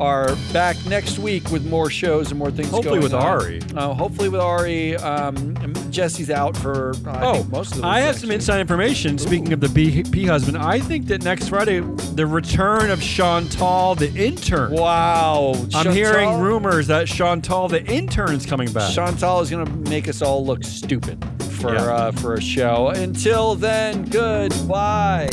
[0.01, 2.69] are back next week with more shows and more things.
[2.71, 3.23] Hopefully going with on.
[3.23, 3.61] Ari.
[3.77, 4.97] Uh, hopefully with Ari.
[4.97, 5.55] Um,
[5.91, 8.37] Jesse's out for I Oh, most of the I have some week.
[8.37, 9.17] inside information.
[9.19, 11.79] Speaking of the B, P husband, I think that next Friday,
[12.15, 14.73] the return of Chantal, the intern.
[14.73, 15.55] Wow.
[15.75, 18.93] I'm hearing rumors that Chantal, the intern, is coming back.
[18.93, 21.83] Chantal is going to make us all look stupid for Yeah.
[21.83, 22.89] uh, for a show.
[22.89, 25.29] Until then, goodbye.